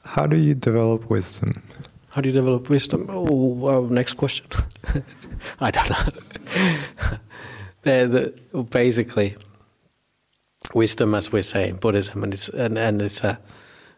"How 0.04 0.26
do 0.26 0.36
you 0.36 0.54
develop 0.54 1.10
wisdom?" 1.10 1.62
How 2.10 2.22
do 2.22 2.28
you 2.30 2.32
develop 2.32 2.68
wisdom? 2.68 3.06
Oh, 3.08 3.52
well, 3.54 3.84
next 3.84 4.14
question. 4.14 4.46
I 5.60 5.70
don't 5.70 5.90
know. 5.90 7.18
the, 7.82 8.66
basically, 8.70 9.36
wisdom, 10.74 11.14
as 11.14 11.30
we 11.30 11.42
say 11.42 11.68
in 11.68 11.76
Buddhism, 11.76 12.24
and 12.24 12.34
it's 12.34 12.48
and, 12.48 12.78
and 12.78 13.02
it's 13.02 13.22
a, 13.22 13.38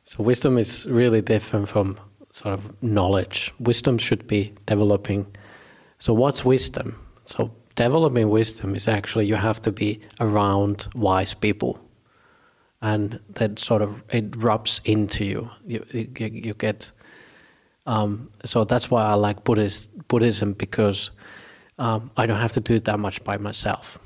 so 0.05 0.23
wisdom 0.23 0.59
is 0.59 0.87
really 0.91 1.23
different 1.23 1.69
from 1.69 1.99
sort 2.33 2.55
of 2.55 2.83
knowledge. 2.83 3.55
Wisdom 3.59 3.97
should 3.99 4.27
be 4.27 4.53
developing. 4.67 5.27
So 6.01 6.15
what's 6.15 6.45
wisdom? 6.47 6.99
So 7.27 7.53
developing 7.75 8.31
wisdom 8.31 8.75
is 8.75 8.89
actually 8.89 9.27
you 9.27 9.37
have 9.37 9.61
to 9.63 9.71
be 9.71 10.01
around 10.19 10.89
wise 10.95 11.35
people, 11.35 11.79
and 12.81 13.21
that 13.35 13.59
sort 13.59 13.83
of 13.83 14.03
it 14.09 14.35
rubs 14.43 14.81
into 14.85 15.25
you. 15.25 15.51
You 15.65 15.85
you, 15.93 16.09
you 16.19 16.55
get. 16.55 16.91
Um, 17.87 18.31
so 18.45 18.65
that's 18.65 18.91
why 18.91 19.03
I 19.05 19.15
like 19.15 19.45
Buddhist 19.45 19.91
Buddhism 20.09 20.55
because 20.55 21.11
um, 21.79 22.11
I 22.17 22.27
don't 22.27 22.39
have 22.39 22.53
to 22.53 22.61
do 22.61 22.75
it 22.75 22.85
that 22.85 22.99
much 22.99 23.23
by 23.25 23.37
myself. 23.37 23.99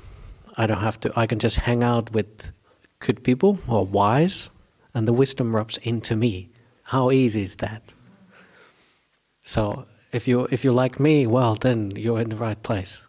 I 0.57 0.67
don't 0.67 0.81
have 0.81 0.99
to. 1.01 1.13
I 1.15 1.25
can 1.27 1.39
just 1.39 1.57
hang 1.57 1.81
out 1.81 2.11
with 2.11 2.51
good 2.99 3.23
people 3.23 3.53
who 3.53 3.75
are 3.77 3.85
wise, 3.85 4.49
and 4.93 5.07
the 5.07 5.13
wisdom 5.13 5.55
rubs 5.55 5.77
into 5.77 6.15
me. 6.17 6.49
How 6.83 7.09
easy 7.11 7.43
is 7.43 7.55
that? 7.57 7.93
So 9.43 9.85
if 10.15 10.27
you 10.29 10.47
if 10.49 10.63
you 10.63 10.71
like 10.71 10.99
me, 10.99 11.27
well, 11.27 11.55
then 11.55 11.91
you're 11.95 12.21
in 12.21 12.29
the 12.29 12.37
right 12.37 12.61
place. 12.63 13.03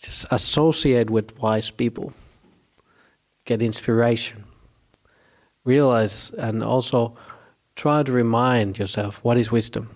Just 0.00 0.26
associate 0.30 1.10
with 1.10 1.38
wise 1.38 1.70
people. 1.70 2.12
Get 3.44 3.60
inspiration. 3.60 4.44
Realize 5.64 6.30
and 6.38 6.64
also 6.64 7.16
try 7.76 8.02
to 8.02 8.12
remind 8.12 8.78
yourself 8.78 9.20
what 9.22 9.36
is 9.36 9.52
wisdom. 9.52 9.90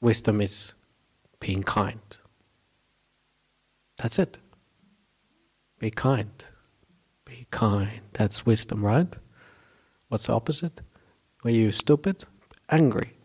Wisdom 0.00 0.40
is 0.40 0.74
being 1.40 1.62
kind. 1.62 2.18
That's 3.98 4.18
it. 4.18 4.38
Be 5.78 5.90
kind. 5.90 6.44
Be 7.24 7.46
kind. 7.50 8.00
That's 8.14 8.46
wisdom, 8.46 8.84
right? 8.84 9.12
What's 10.08 10.26
the 10.26 10.32
opposite? 10.32 10.80
Were 11.44 11.50
you 11.50 11.70
stupid? 11.72 12.24
Angry. 12.70 13.15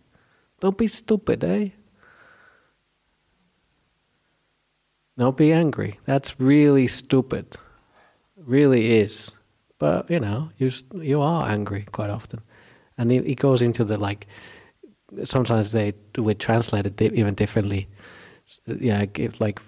Don't 0.61 0.77
be 0.77 0.87
stupid, 0.87 1.43
eh? 1.43 1.69
Don't 5.17 5.35
be 5.35 5.51
angry. 5.51 5.99
That's 6.05 6.39
really 6.39 6.87
stupid. 6.87 7.57
Really 8.37 8.99
is. 8.99 9.31
But 9.79 10.09
you 10.09 10.19
know, 10.19 10.49
you 10.57 10.71
you 10.93 11.19
are 11.21 11.49
angry 11.49 11.85
quite 11.91 12.11
often, 12.11 12.41
and 12.97 13.11
it, 13.11 13.25
it 13.25 13.35
goes 13.35 13.61
into 13.61 13.83
the 13.83 13.97
like. 13.97 14.27
Sometimes 15.23 15.71
they 15.71 15.93
would 16.17 16.39
translate 16.39 16.85
it 16.85 17.01
even 17.01 17.33
differently. 17.33 17.87
Yeah, 18.65 19.05
like 19.39 19.59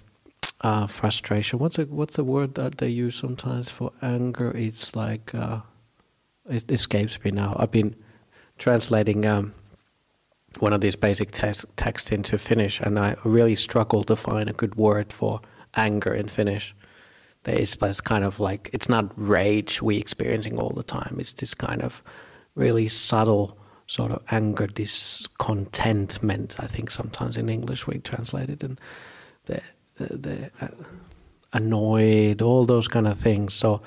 uh, 0.61 0.87
frustration. 0.87 1.59
What's 1.59 1.79
a 1.79 1.85
what's 1.85 2.15
the 2.15 2.23
word 2.23 2.55
that 2.55 2.77
they 2.77 2.89
use 2.89 3.15
sometimes 3.15 3.69
for 3.69 3.91
anger? 4.01 4.51
It's 4.55 4.95
like 4.95 5.33
uh, 5.35 5.61
it 6.49 6.71
escapes 6.71 7.21
me 7.23 7.31
now. 7.31 7.55
I've 7.59 7.71
been 7.71 7.95
translating 8.57 9.25
um, 9.25 9.53
one 10.59 10.73
of 10.73 10.81
these 10.81 10.95
basic 10.95 11.31
text, 11.31 11.65
texts 11.75 12.11
into 12.11 12.37
Finnish, 12.37 12.79
and 12.79 12.99
I 12.99 13.15
really 13.23 13.55
struggle 13.55 14.03
to 14.05 14.15
find 14.15 14.49
a 14.49 14.53
good 14.53 14.75
word 14.75 15.11
for 15.11 15.41
anger 15.75 16.13
in 16.13 16.27
Finnish. 16.27 16.75
Is 17.45 17.75
this 17.77 17.99
kind 17.99 18.23
of 18.23 18.39
like 18.39 18.69
it's 18.71 18.87
not 18.87 19.11
rage 19.17 19.81
we 19.81 19.97
experiencing 19.97 20.57
all 20.57 20.69
the 20.69 20.83
time. 20.83 21.17
It's 21.19 21.33
this 21.33 21.53
kind 21.53 21.81
of 21.81 22.01
really 22.55 22.87
subtle 22.87 23.57
sort 23.85 24.11
of 24.11 24.23
anger, 24.31 24.67
discontentment. 24.67 26.55
I 26.59 26.67
think 26.67 26.89
sometimes 26.89 27.35
in 27.35 27.49
English 27.49 27.85
we 27.85 27.99
translate 27.99 28.49
it, 28.49 28.63
and 28.63 28.79
the 29.45 29.61
the, 29.97 30.17
the 30.17 30.51
uh, 30.61 30.69
annoyed, 31.51 32.41
all 32.41 32.65
those 32.65 32.87
kind 32.87 33.07
of 33.07 33.17
things. 33.17 33.53
So 33.53 33.81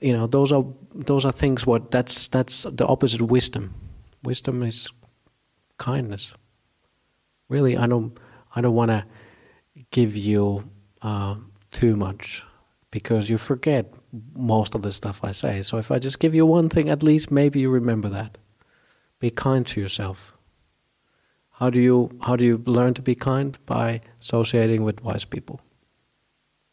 you 0.00 0.12
know, 0.12 0.26
those 0.26 0.52
are 0.52 0.64
those 0.94 1.24
are 1.24 1.32
things. 1.32 1.66
What 1.66 1.90
that's 1.90 2.28
that's 2.28 2.64
the 2.64 2.86
opposite 2.86 3.20
of 3.20 3.30
wisdom. 3.30 3.74
Wisdom 4.22 4.62
is 4.62 4.88
kindness. 5.78 6.32
Really, 7.48 7.76
I 7.76 7.86
don't 7.86 8.18
I 8.54 8.60
don't 8.60 8.74
want 8.74 8.90
to 8.90 9.04
give 9.90 10.16
you 10.16 10.70
uh, 11.02 11.36
too 11.70 11.96
much 11.96 12.42
because 12.90 13.28
you 13.28 13.38
forget 13.38 13.92
most 14.36 14.74
of 14.74 14.82
the 14.82 14.92
stuff 14.92 15.24
I 15.24 15.32
say. 15.32 15.62
So 15.62 15.78
if 15.78 15.90
I 15.90 15.98
just 15.98 16.20
give 16.20 16.34
you 16.34 16.46
one 16.46 16.68
thing, 16.68 16.88
at 16.88 17.02
least 17.02 17.30
maybe 17.30 17.60
you 17.60 17.70
remember 17.70 18.08
that. 18.08 18.38
Be 19.18 19.30
kind 19.30 19.66
to 19.66 19.80
yourself. 19.80 20.32
How 21.50 21.70
do 21.70 21.80
you 21.80 22.10
how 22.22 22.36
do 22.36 22.44
you 22.44 22.62
learn 22.66 22.94
to 22.94 23.02
be 23.02 23.14
kind? 23.14 23.58
By 23.66 24.00
associating 24.20 24.84
with 24.84 25.02
wise 25.02 25.24
people. 25.24 25.60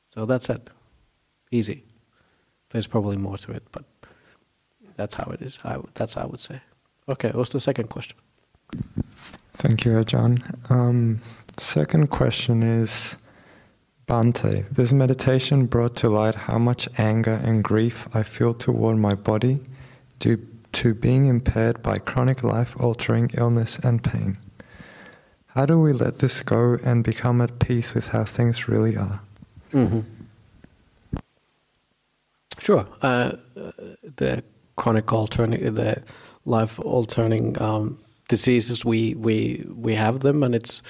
So 0.07 0.25
that's 0.25 0.49
it. 0.49 0.69
Easy. 1.51 1.85
There's 2.69 2.87
probably 2.87 3.17
more 3.17 3.37
to 3.37 3.51
it, 3.51 3.63
but 3.71 3.85
that's 4.95 5.15
how 5.15 5.31
it 5.31 5.41
is. 5.41 5.59
I, 5.63 5.77
that's 5.93 6.13
how 6.13 6.23
I 6.23 6.25
would 6.25 6.39
say. 6.39 6.61
Okay, 7.07 7.31
what's 7.33 7.51
the 7.51 7.59
second 7.59 7.89
question? 7.89 8.17
Thank 9.53 9.85
you, 9.85 9.91
Ajahn. 9.91 10.41
Um, 10.71 11.21
second 11.57 12.09
question 12.09 12.63
is 12.63 13.17
Bhante. 14.07 14.67
This 14.69 14.91
meditation 14.91 15.67
brought 15.67 15.95
to 15.97 16.09
light 16.09 16.35
how 16.35 16.57
much 16.57 16.89
anger 16.97 17.39
and 17.43 17.63
grief 17.63 18.07
I 18.15 18.23
feel 18.23 18.53
toward 18.53 18.97
my 18.97 19.13
body 19.13 19.59
due 20.19 20.45
to 20.73 20.93
being 20.93 21.27
impaired 21.27 21.83
by 21.83 21.97
chronic 21.97 22.43
life 22.43 22.79
altering 22.79 23.29
illness 23.37 23.77
and 23.79 24.03
pain. 24.03 24.37
How 25.47 25.65
do 25.65 25.79
we 25.79 25.91
let 25.91 26.19
this 26.19 26.41
go 26.41 26.77
and 26.83 27.03
become 27.03 27.41
at 27.41 27.59
peace 27.59 27.93
with 27.93 28.07
how 28.07 28.23
things 28.23 28.67
really 28.67 28.95
are? 28.95 29.21
Mm-hmm. 29.73 29.99
Sure. 32.57 32.87
Uh, 33.01 33.31
the 34.15 34.43
chronic 34.75 35.11
alternating, 35.11 35.75
the 35.75 36.03
life 36.45 36.79
altering 36.79 37.61
um, 37.61 37.99
diseases, 38.31 38.85
we, 38.85 39.13
we, 39.15 39.65
we 39.75 39.93
have 39.95 40.21
them, 40.21 40.41
and 40.43 40.55
it's 40.55 40.81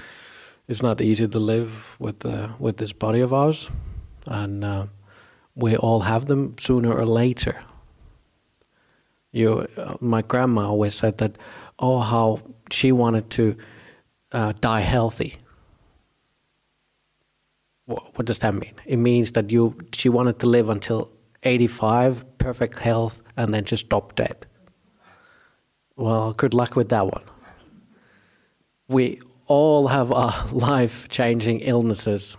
it's 0.68 0.84
not 0.84 1.02
easy 1.02 1.28
to 1.28 1.40
live 1.40 1.98
with 2.00 2.26
uh, 2.26 2.48
with 2.60 2.78
this 2.78 2.94
body 2.94 3.22
of 3.22 3.34
ours, 3.34 3.70
and 4.28 4.64
uh, 4.64 4.86
we 5.56 5.76
all 5.76 6.02
have 6.02 6.26
them 6.26 6.56
sooner 6.58 6.94
or 6.94 7.06
later. 7.06 7.56
You, 9.34 9.68
uh, 9.78 9.96
my 10.00 10.22
grandma 10.22 10.68
always 10.68 10.94
said 10.94 11.18
that, 11.18 11.38
oh, 11.80 12.00
how 12.00 12.40
she 12.70 12.92
wanted 12.92 13.30
to 13.32 13.56
uh, 14.34 14.54
die 14.62 14.82
healthy. 14.82 15.38
What, 17.86 18.04
what 18.18 18.26
does 18.28 18.40
that 18.40 18.54
mean? 18.54 18.76
It 18.86 18.98
means 18.98 19.32
that 19.32 19.50
you 19.50 19.76
she 19.94 20.10
wanted 20.10 20.38
to 20.40 20.48
live 20.48 20.70
until 20.70 21.12
85, 21.44 22.38
perfect 22.38 22.80
health, 22.80 23.22
and 23.36 23.54
then 23.54 23.66
just 23.66 23.86
stop 23.86 24.16
dead. 24.16 24.46
Well, 25.96 26.34
good 26.34 26.54
luck 26.54 26.76
with 26.76 26.90
that 26.90 27.06
one. 27.06 27.31
We 28.92 29.22
all 29.48 29.88
have 29.88 30.12
our 30.12 30.48
life-changing 30.52 31.62
illnesses. 31.62 32.38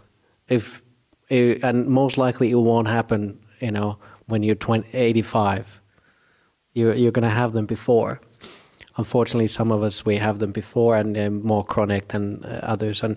If, 0.48 0.82
and 1.30 1.86
most 1.86 2.18
likely 2.18 2.50
it 2.50 2.56
won't 2.56 2.88
happen, 2.88 3.40
you 3.60 3.70
know, 3.70 3.98
when 4.26 4.42
you're 4.42 4.54
20, 4.54 4.96
85. 4.96 5.80
You're, 6.74 6.94
you're 6.94 7.12
going 7.12 7.28
to 7.28 7.28
have 7.28 7.52
them 7.52 7.66
before. 7.66 8.20
Unfortunately, 8.96 9.48
some 9.48 9.72
of 9.72 9.82
us 9.82 10.04
we 10.04 10.16
have 10.16 10.38
them 10.38 10.52
before 10.52 10.96
and 10.96 11.16
they're 11.16 11.30
more 11.30 11.64
chronic 11.64 12.08
than 12.08 12.44
uh, 12.44 12.60
others. 12.62 13.02
And 13.02 13.16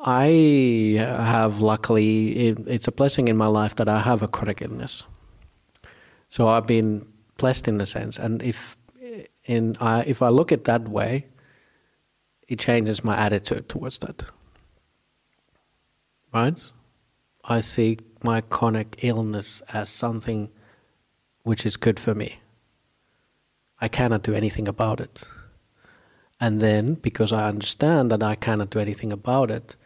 I 0.00 0.96
have 0.98 1.60
luckily, 1.60 2.48
it, 2.48 2.58
it's 2.66 2.88
a 2.88 2.92
blessing 2.92 3.28
in 3.28 3.36
my 3.36 3.46
life 3.46 3.76
that 3.76 3.88
I 3.88 4.00
have 4.00 4.22
a 4.22 4.28
chronic 4.28 4.62
illness. 4.62 5.02
So 6.28 6.48
I've 6.48 6.66
been 6.66 7.06
blessed 7.38 7.68
in 7.68 7.80
a 7.80 7.86
sense. 7.86 8.18
And 8.18 8.42
if 8.42 8.76
in 9.44 9.76
I, 9.80 10.02
if 10.02 10.20
I 10.22 10.28
look 10.28 10.52
at 10.52 10.64
that 10.64 10.88
way, 10.88 11.26
it 12.48 12.58
changes 12.58 13.04
my 13.04 13.16
attitude 13.16 13.68
towards 13.68 13.98
that. 13.98 14.24
Right? 16.32 16.72
I 17.44 17.60
see 17.60 17.98
my 18.22 18.40
chronic 18.40 18.96
illness 19.02 19.62
as 19.72 19.88
something 19.88 20.50
which 21.42 21.64
is 21.64 21.76
good 21.76 22.00
for 22.00 22.14
me. 22.14 22.40
I 23.80 23.88
cannot 23.88 24.22
do 24.22 24.34
anything 24.34 24.66
about 24.68 25.00
it. 25.00 25.24
And 26.40 26.60
then, 26.60 26.94
because 26.94 27.32
I 27.32 27.48
understand 27.48 28.10
that 28.10 28.22
I 28.22 28.34
cannot 28.34 28.70
do 28.70 28.78
anything 28.78 29.12
about 29.12 29.50
it, 29.50 29.76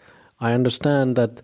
I 0.40 0.52
understand 0.52 1.16
that 1.16 1.40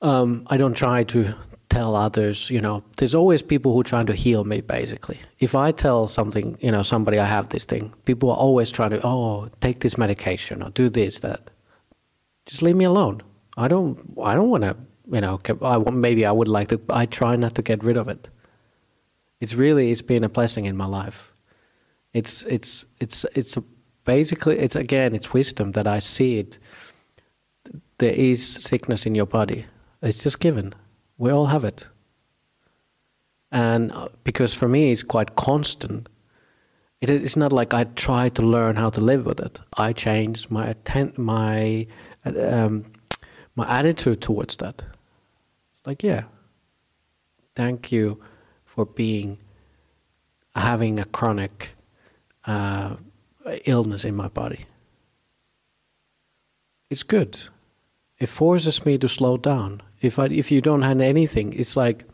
um, 0.00 0.44
I 0.48 0.56
don't 0.56 0.76
try 0.76 1.04
to 1.04 1.34
tell 1.72 1.96
others, 1.96 2.50
you 2.50 2.60
know, 2.60 2.84
there's 2.98 3.14
always 3.14 3.42
people 3.42 3.72
who 3.72 3.80
are 3.80 3.90
trying 3.94 4.06
to 4.06 4.14
heal 4.14 4.44
me, 4.44 4.60
basically. 4.60 5.18
If 5.38 5.54
I 5.54 5.72
tell 5.72 6.06
something, 6.06 6.58
you 6.60 6.70
know, 6.70 6.82
somebody 6.82 7.18
I 7.18 7.24
have 7.24 7.48
this 7.48 7.64
thing, 7.64 7.94
people 8.04 8.30
are 8.30 8.36
always 8.36 8.70
trying 8.70 8.90
to, 8.90 9.00
oh, 9.02 9.48
take 9.60 9.80
this 9.80 9.96
medication 9.96 10.62
or 10.62 10.70
do 10.70 10.90
this, 10.90 11.20
that. 11.20 11.50
Just 12.44 12.62
leave 12.62 12.76
me 12.76 12.84
alone. 12.84 13.22
I 13.56 13.68
don't, 13.68 13.98
I 14.22 14.34
don't 14.34 14.50
want 14.50 14.64
to, 14.64 14.76
you 15.10 15.20
know, 15.20 15.40
I 15.62 15.78
maybe 15.90 16.26
I 16.26 16.32
would 16.32 16.48
like 16.48 16.68
to, 16.68 16.80
I 16.90 17.06
try 17.06 17.36
not 17.36 17.54
to 17.54 17.62
get 17.62 17.82
rid 17.82 17.96
of 17.96 18.08
it. 18.08 18.28
It's 19.40 19.54
really, 19.54 19.90
it's 19.90 20.02
been 20.02 20.24
a 20.24 20.28
blessing 20.28 20.66
in 20.66 20.76
my 20.76 20.86
life. 20.86 21.32
It's, 22.12 22.42
it's, 22.42 22.84
it's, 23.00 23.24
it's 23.34 23.56
basically, 24.04 24.58
it's 24.58 24.76
again, 24.76 25.14
it's 25.14 25.32
wisdom 25.32 25.72
that 25.72 25.86
I 25.86 26.00
see 26.00 26.38
it. 26.38 26.58
There 27.96 28.12
is 28.12 28.46
sickness 28.46 29.06
in 29.06 29.14
your 29.14 29.26
body. 29.26 29.64
It's 30.02 30.22
just 30.22 30.40
given 30.40 30.74
we 31.22 31.30
all 31.30 31.46
have 31.46 31.62
it. 31.62 31.88
And 33.52 33.92
uh, 33.92 34.08
because 34.24 34.52
for 34.54 34.68
me 34.68 34.90
it's 34.90 35.04
quite 35.04 35.36
constant, 35.36 36.08
it 37.00 37.08
is 37.10 37.36
not 37.36 37.52
like 37.52 37.72
I 37.72 37.84
try 37.84 38.28
to 38.30 38.42
learn 38.42 38.74
how 38.74 38.90
to 38.90 39.00
live 39.00 39.24
with 39.24 39.38
it. 39.38 39.60
I 39.78 39.92
change 39.92 40.50
my 40.50 40.66
atten- 40.66 41.14
my 41.16 41.86
um, 42.24 42.84
my 43.54 43.78
attitude 43.78 44.20
towards 44.20 44.56
that. 44.56 44.82
It's 45.76 45.86
like, 45.86 46.02
yeah, 46.02 46.22
thank 47.54 47.92
you 47.92 48.20
for 48.64 48.84
being 48.84 49.38
having 50.56 50.98
a 50.98 51.04
chronic 51.04 51.76
uh, 52.46 52.96
illness 53.64 54.04
in 54.04 54.16
my 54.16 54.28
body. 54.28 54.66
It's 56.90 57.04
good. 57.04 57.48
It 58.18 58.28
forces 58.28 58.84
me 58.84 58.98
to 58.98 59.08
slow 59.08 59.36
down. 59.36 59.82
If 60.02 60.18
I, 60.18 60.26
if 60.26 60.50
you 60.50 60.60
don't 60.60 60.82
have 60.82 61.00
anything, 61.00 61.52
it's 61.52 61.76
like 61.76 62.04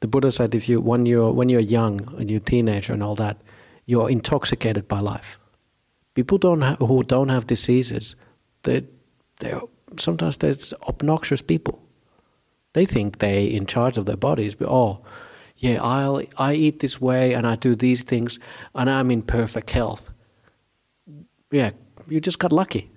the 0.00 0.08
Buddha 0.08 0.30
said: 0.30 0.54
if 0.54 0.68
you 0.68 0.80
when 0.80 1.06
you're 1.06 1.32
when 1.32 1.48
you're 1.48 1.60
young 1.60 2.00
and 2.18 2.30
you're 2.30 2.38
a 2.38 2.50
teenager 2.50 2.92
and 2.92 3.02
all 3.02 3.14
that, 3.14 3.36
you're 3.86 4.10
intoxicated 4.10 4.88
by 4.88 5.00
life. 5.00 5.38
People 6.14 6.38
don't 6.38 6.62
have, 6.62 6.78
who 6.78 7.02
don't 7.04 7.28
have 7.28 7.46
diseases, 7.46 8.16
they 8.64 8.82
they 9.38 9.54
sometimes 9.98 10.38
there's 10.38 10.74
obnoxious 10.88 11.42
people. 11.42 11.80
They 12.72 12.86
think 12.86 13.18
they 13.18 13.46
in 13.46 13.66
charge 13.66 13.96
of 13.98 14.06
their 14.06 14.16
bodies, 14.16 14.54
but 14.54 14.68
oh, 14.68 15.02
yeah, 15.56 15.78
I'll 15.82 16.22
I 16.38 16.54
eat 16.54 16.80
this 16.80 17.00
way 17.00 17.34
and 17.34 17.46
I 17.46 17.56
do 17.56 17.74
these 17.74 18.04
things 18.04 18.38
and 18.74 18.88
I'm 18.88 19.10
in 19.10 19.22
perfect 19.22 19.70
health. 19.70 20.10
Yeah, 21.50 21.70
you 22.08 22.20
just 22.20 22.38
got 22.38 22.52
lucky. 22.52 22.90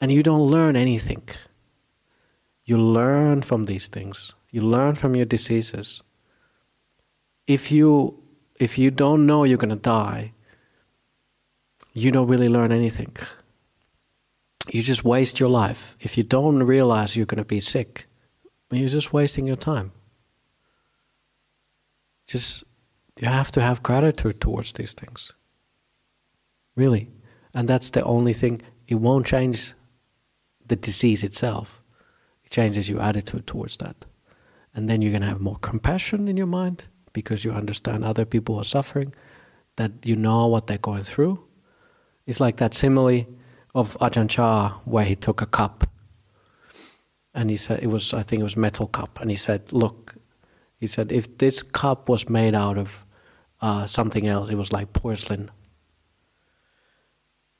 And 0.00 0.12
you 0.12 0.22
don't 0.22 0.50
learn 0.50 0.76
anything. 0.76 1.22
You 2.64 2.78
learn 2.78 3.42
from 3.42 3.64
these 3.64 3.88
things. 3.88 4.32
You 4.50 4.62
learn 4.62 4.94
from 4.94 5.14
your 5.14 5.26
diseases. 5.26 6.02
If 7.46 7.70
you 7.70 8.22
if 8.58 8.78
you 8.78 8.90
don't 8.90 9.26
know 9.26 9.44
you're 9.44 9.58
gonna 9.58 9.76
die, 9.76 10.32
you 11.92 12.10
don't 12.10 12.28
really 12.28 12.48
learn 12.48 12.72
anything. 12.72 13.14
You 14.70 14.82
just 14.82 15.04
waste 15.04 15.38
your 15.38 15.50
life. 15.50 15.96
If 16.00 16.16
you 16.16 16.24
don't 16.24 16.62
realize 16.62 17.16
you're 17.16 17.26
gonna 17.26 17.44
be 17.44 17.60
sick, 17.60 18.06
you're 18.70 18.88
just 18.88 19.12
wasting 19.12 19.46
your 19.46 19.56
time. 19.56 19.92
Just 22.26 22.64
you 23.20 23.28
have 23.28 23.52
to 23.52 23.60
have 23.60 23.82
gratitude 23.82 24.40
towards 24.40 24.72
these 24.72 24.94
things. 24.94 25.32
Really. 26.76 27.10
And 27.52 27.68
that's 27.68 27.90
the 27.90 28.02
only 28.02 28.32
thing. 28.32 28.62
It 28.88 28.96
won't 28.96 29.26
change 29.26 29.74
the 30.66 30.76
disease 30.76 31.22
itself 31.22 31.83
changes 32.54 32.88
your 32.88 33.02
attitude 33.02 33.46
towards 33.46 33.76
that. 33.78 33.96
And 34.74 34.88
then 34.88 35.02
you're 35.02 35.16
going 35.16 35.26
to 35.28 35.34
have 35.34 35.40
more 35.40 35.58
compassion 35.70 36.28
in 36.28 36.36
your 36.36 36.52
mind 36.60 36.78
because 37.12 37.44
you 37.44 37.52
understand 37.52 38.04
other 38.04 38.24
people 38.24 38.54
are 38.58 38.64
suffering, 38.76 39.14
that 39.76 39.90
you 40.04 40.16
know 40.16 40.46
what 40.52 40.66
they're 40.66 40.86
going 40.90 41.04
through. 41.04 41.34
It's 42.26 42.40
like 42.40 42.56
that 42.58 42.74
simile 42.74 43.26
of 43.74 43.96
Ajahn 44.00 44.28
Chah 44.28 44.78
where 44.84 45.04
he 45.04 45.16
took 45.16 45.42
a 45.42 45.46
cup 45.46 45.84
and 47.34 47.50
he 47.50 47.56
said, 47.56 47.82
it 47.82 47.88
was, 47.88 48.14
I 48.14 48.22
think 48.22 48.40
it 48.40 48.44
was 48.50 48.56
metal 48.56 48.86
cup, 48.86 49.20
and 49.20 49.28
he 49.28 49.36
said, 49.36 49.72
look, 49.72 50.14
he 50.76 50.86
said, 50.86 51.10
if 51.10 51.38
this 51.38 51.62
cup 51.64 52.08
was 52.08 52.28
made 52.28 52.54
out 52.54 52.78
of 52.78 53.04
uh, 53.60 53.86
something 53.86 54.28
else, 54.28 54.50
it 54.50 54.54
was 54.54 54.72
like 54.72 54.92
porcelain, 54.92 55.50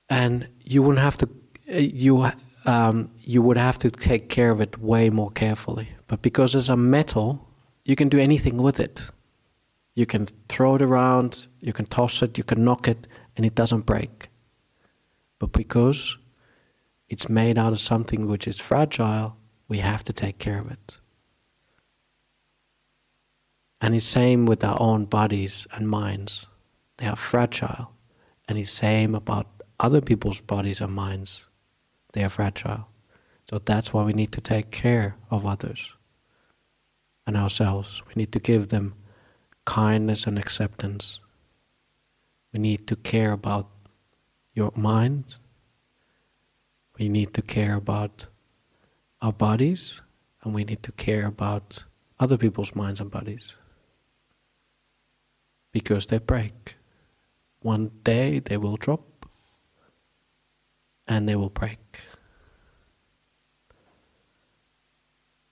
and 0.08 0.48
you 0.60 0.80
wouldn't 0.82 1.02
have 1.02 1.18
to, 1.18 1.28
uh, 1.74 1.78
you 1.78 2.30
um, 2.66 3.10
you 3.20 3.42
would 3.42 3.56
have 3.56 3.78
to 3.78 3.90
take 3.90 4.28
care 4.28 4.50
of 4.50 4.60
it 4.60 4.78
way 4.78 5.10
more 5.10 5.30
carefully. 5.30 5.88
But 6.06 6.22
because 6.22 6.54
it's 6.54 6.68
a 6.68 6.76
metal, 6.76 7.46
you 7.84 7.96
can 7.96 8.08
do 8.08 8.18
anything 8.18 8.58
with 8.58 8.80
it. 8.80 9.10
You 9.94 10.06
can 10.06 10.26
throw 10.48 10.74
it 10.74 10.82
around, 10.82 11.46
you 11.60 11.72
can 11.72 11.84
toss 11.84 12.22
it, 12.22 12.36
you 12.36 12.44
can 12.44 12.64
knock 12.64 12.88
it, 12.88 13.06
and 13.36 13.46
it 13.46 13.54
doesn't 13.54 13.82
break. 13.82 14.28
But 15.38 15.52
because 15.52 16.18
it's 17.08 17.28
made 17.28 17.58
out 17.58 17.72
of 17.72 17.78
something 17.78 18.26
which 18.26 18.48
is 18.48 18.58
fragile, 18.58 19.36
we 19.68 19.78
have 19.78 20.02
to 20.04 20.12
take 20.12 20.38
care 20.38 20.60
of 20.60 20.70
it. 20.70 20.98
And 23.80 23.94
it's 23.94 24.06
same 24.06 24.46
with 24.46 24.64
our 24.64 24.80
own 24.80 25.04
bodies 25.04 25.66
and 25.72 25.88
minds. 25.88 26.46
They 26.96 27.06
are 27.06 27.16
fragile. 27.16 27.92
And 28.48 28.58
it's 28.58 28.70
same 28.70 29.14
about 29.14 29.46
other 29.78 30.00
people's 30.00 30.40
bodies 30.40 30.80
and 30.80 30.92
minds 30.92 31.48
they 32.14 32.24
are 32.24 32.30
fragile. 32.30 32.88
So 33.50 33.58
that's 33.58 33.92
why 33.92 34.04
we 34.04 34.14
need 34.14 34.32
to 34.32 34.40
take 34.40 34.70
care 34.70 35.16
of 35.30 35.44
others 35.44 35.92
and 37.26 37.36
ourselves. 37.36 38.02
We 38.06 38.14
need 38.16 38.32
to 38.32 38.38
give 38.38 38.68
them 38.68 38.94
kindness 39.66 40.26
and 40.26 40.38
acceptance. 40.38 41.20
We 42.52 42.60
need 42.60 42.86
to 42.86 42.96
care 42.96 43.32
about 43.32 43.68
your 44.54 44.72
mind. 44.76 45.36
We 46.98 47.08
need 47.08 47.34
to 47.34 47.42
care 47.42 47.74
about 47.74 48.26
our 49.20 49.32
bodies, 49.32 50.00
and 50.42 50.54
we 50.54 50.64
need 50.64 50.82
to 50.84 50.92
care 50.92 51.26
about 51.26 51.82
other 52.20 52.36
people's 52.36 52.74
minds 52.74 53.00
and 53.00 53.10
bodies. 53.10 53.56
Because 55.72 56.06
they 56.06 56.18
break. 56.18 56.76
One 57.60 57.90
day 58.04 58.38
they 58.38 58.56
will 58.56 58.76
drop 58.76 59.02
and 61.06 61.28
they 61.28 61.36
will 61.36 61.50
break. 61.50 61.78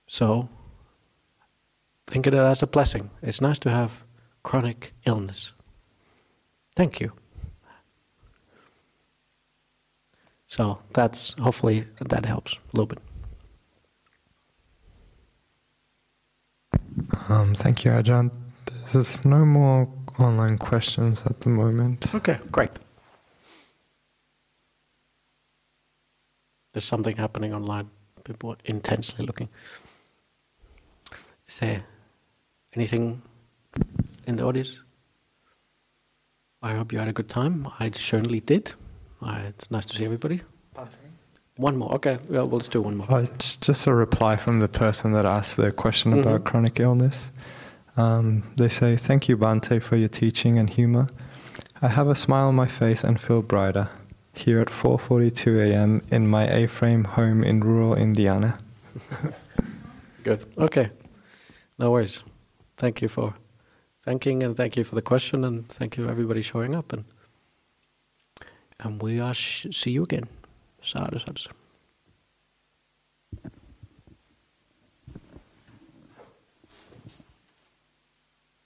So 0.06 0.48
think 2.06 2.26
of 2.26 2.34
it 2.34 2.38
as 2.38 2.62
a 2.62 2.66
blessing. 2.66 3.10
It's 3.22 3.40
nice 3.40 3.58
to 3.60 3.70
have 3.70 4.04
chronic 4.42 4.92
illness. 5.06 5.52
Thank 6.76 7.00
you. 7.00 7.12
So 10.46 10.80
that's 10.92 11.32
hopefully 11.34 11.86
that 11.98 12.26
helps 12.26 12.52
a 12.54 12.76
little 12.76 12.86
bit. 12.86 13.00
Um, 17.30 17.54
thank 17.54 17.84
you, 17.84 17.90
Ajahn. 17.90 18.30
There's 18.92 19.24
no 19.24 19.46
more 19.46 19.88
online 20.18 20.58
questions 20.58 21.24
at 21.26 21.40
the 21.40 21.48
moment. 21.48 22.14
Okay, 22.14 22.38
great. 22.50 22.70
There's 26.72 26.84
something 26.84 27.16
happening 27.16 27.52
online. 27.54 27.90
People 28.24 28.50
are 28.50 28.56
intensely 28.64 29.24
looking. 29.26 29.48
Is 31.46 31.58
there 31.58 31.82
anything 32.74 33.22
in 34.26 34.36
the 34.36 34.44
audience? 34.44 34.80
I 36.62 36.74
hope 36.74 36.92
you 36.92 36.98
had 36.98 37.08
a 37.08 37.12
good 37.12 37.28
time. 37.28 37.68
I 37.80 37.90
certainly 37.92 38.40
did. 38.40 38.74
Uh, 39.20 39.40
it's 39.48 39.70
nice 39.70 39.84
to 39.86 39.96
see 39.96 40.04
everybody. 40.04 40.42
One 41.56 41.76
more. 41.76 41.92
Okay, 41.96 42.18
well, 42.30 42.46
let's 42.46 42.68
do 42.68 42.80
one 42.80 42.96
more. 42.96 43.06
Oh, 43.10 43.16
it's 43.16 43.56
just 43.56 43.86
a 43.86 43.92
reply 43.94 44.36
from 44.36 44.60
the 44.60 44.68
person 44.68 45.12
that 45.12 45.26
asked 45.26 45.56
the 45.56 45.70
question 45.72 46.12
about 46.18 46.40
Mhm. 46.42 46.44
chronic 46.46 46.80
illness. 46.80 47.30
Um, 47.96 48.44
they 48.56 48.68
say, 48.68 48.96
Thank 48.96 49.28
you, 49.28 49.36
Bhante, 49.36 49.82
for 49.82 49.96
your 49.96 50.08
teaching 50.08 50.58
and 50.58 50.70
humor. 50.70 51.08
I 51.82 51.88
have 51.88 52.08
a 52.08 52.14
smile 52.14 52.48
on 52.48 52.54
my 52.54 52.68
face 52.68 53.04
and 53.04 53.20
feel 53.20 53.42
brighter 53.42 53.90
here 54.34 54.60
at 54.60 54.68
4:42 54.68 55.70
a.m. 55.70 56.02
in 56.10 56.26
my 56.28 56.44
A-frame 56.46 57.04
home 57.04 57.44
in 57.44 57.60
rural 57.60 57.94
Indiana. 57.94 58.58
Good. 60.22 60.46
Okay. 60.56 60.90
No 61.78 61.90
worries. 61.90 62.22
Thank 62.76 63.02
you 63.02 63.08
for 63.08 63.34
thanking 64.02 64.42
and 64.42 64.56
thank 64.56 64.76
you 64.76 64.84
for 64.84 64.94
the 64.94 65.02
question 65.02 65.44
and 65.44 65.68
thank 65.68 65.96
you 65.96 66.08
everybody 66.08 66.42
showing 66.42 66.74
up 66.74 66.92
and 66.92 67.04
and 68.80 69.02
we 69.02 69.20
are 69.20 69.34
see 69.34 69.90
you 69.90 70.02
again. 70.02 70.28
Sadhu. 70.82 71.18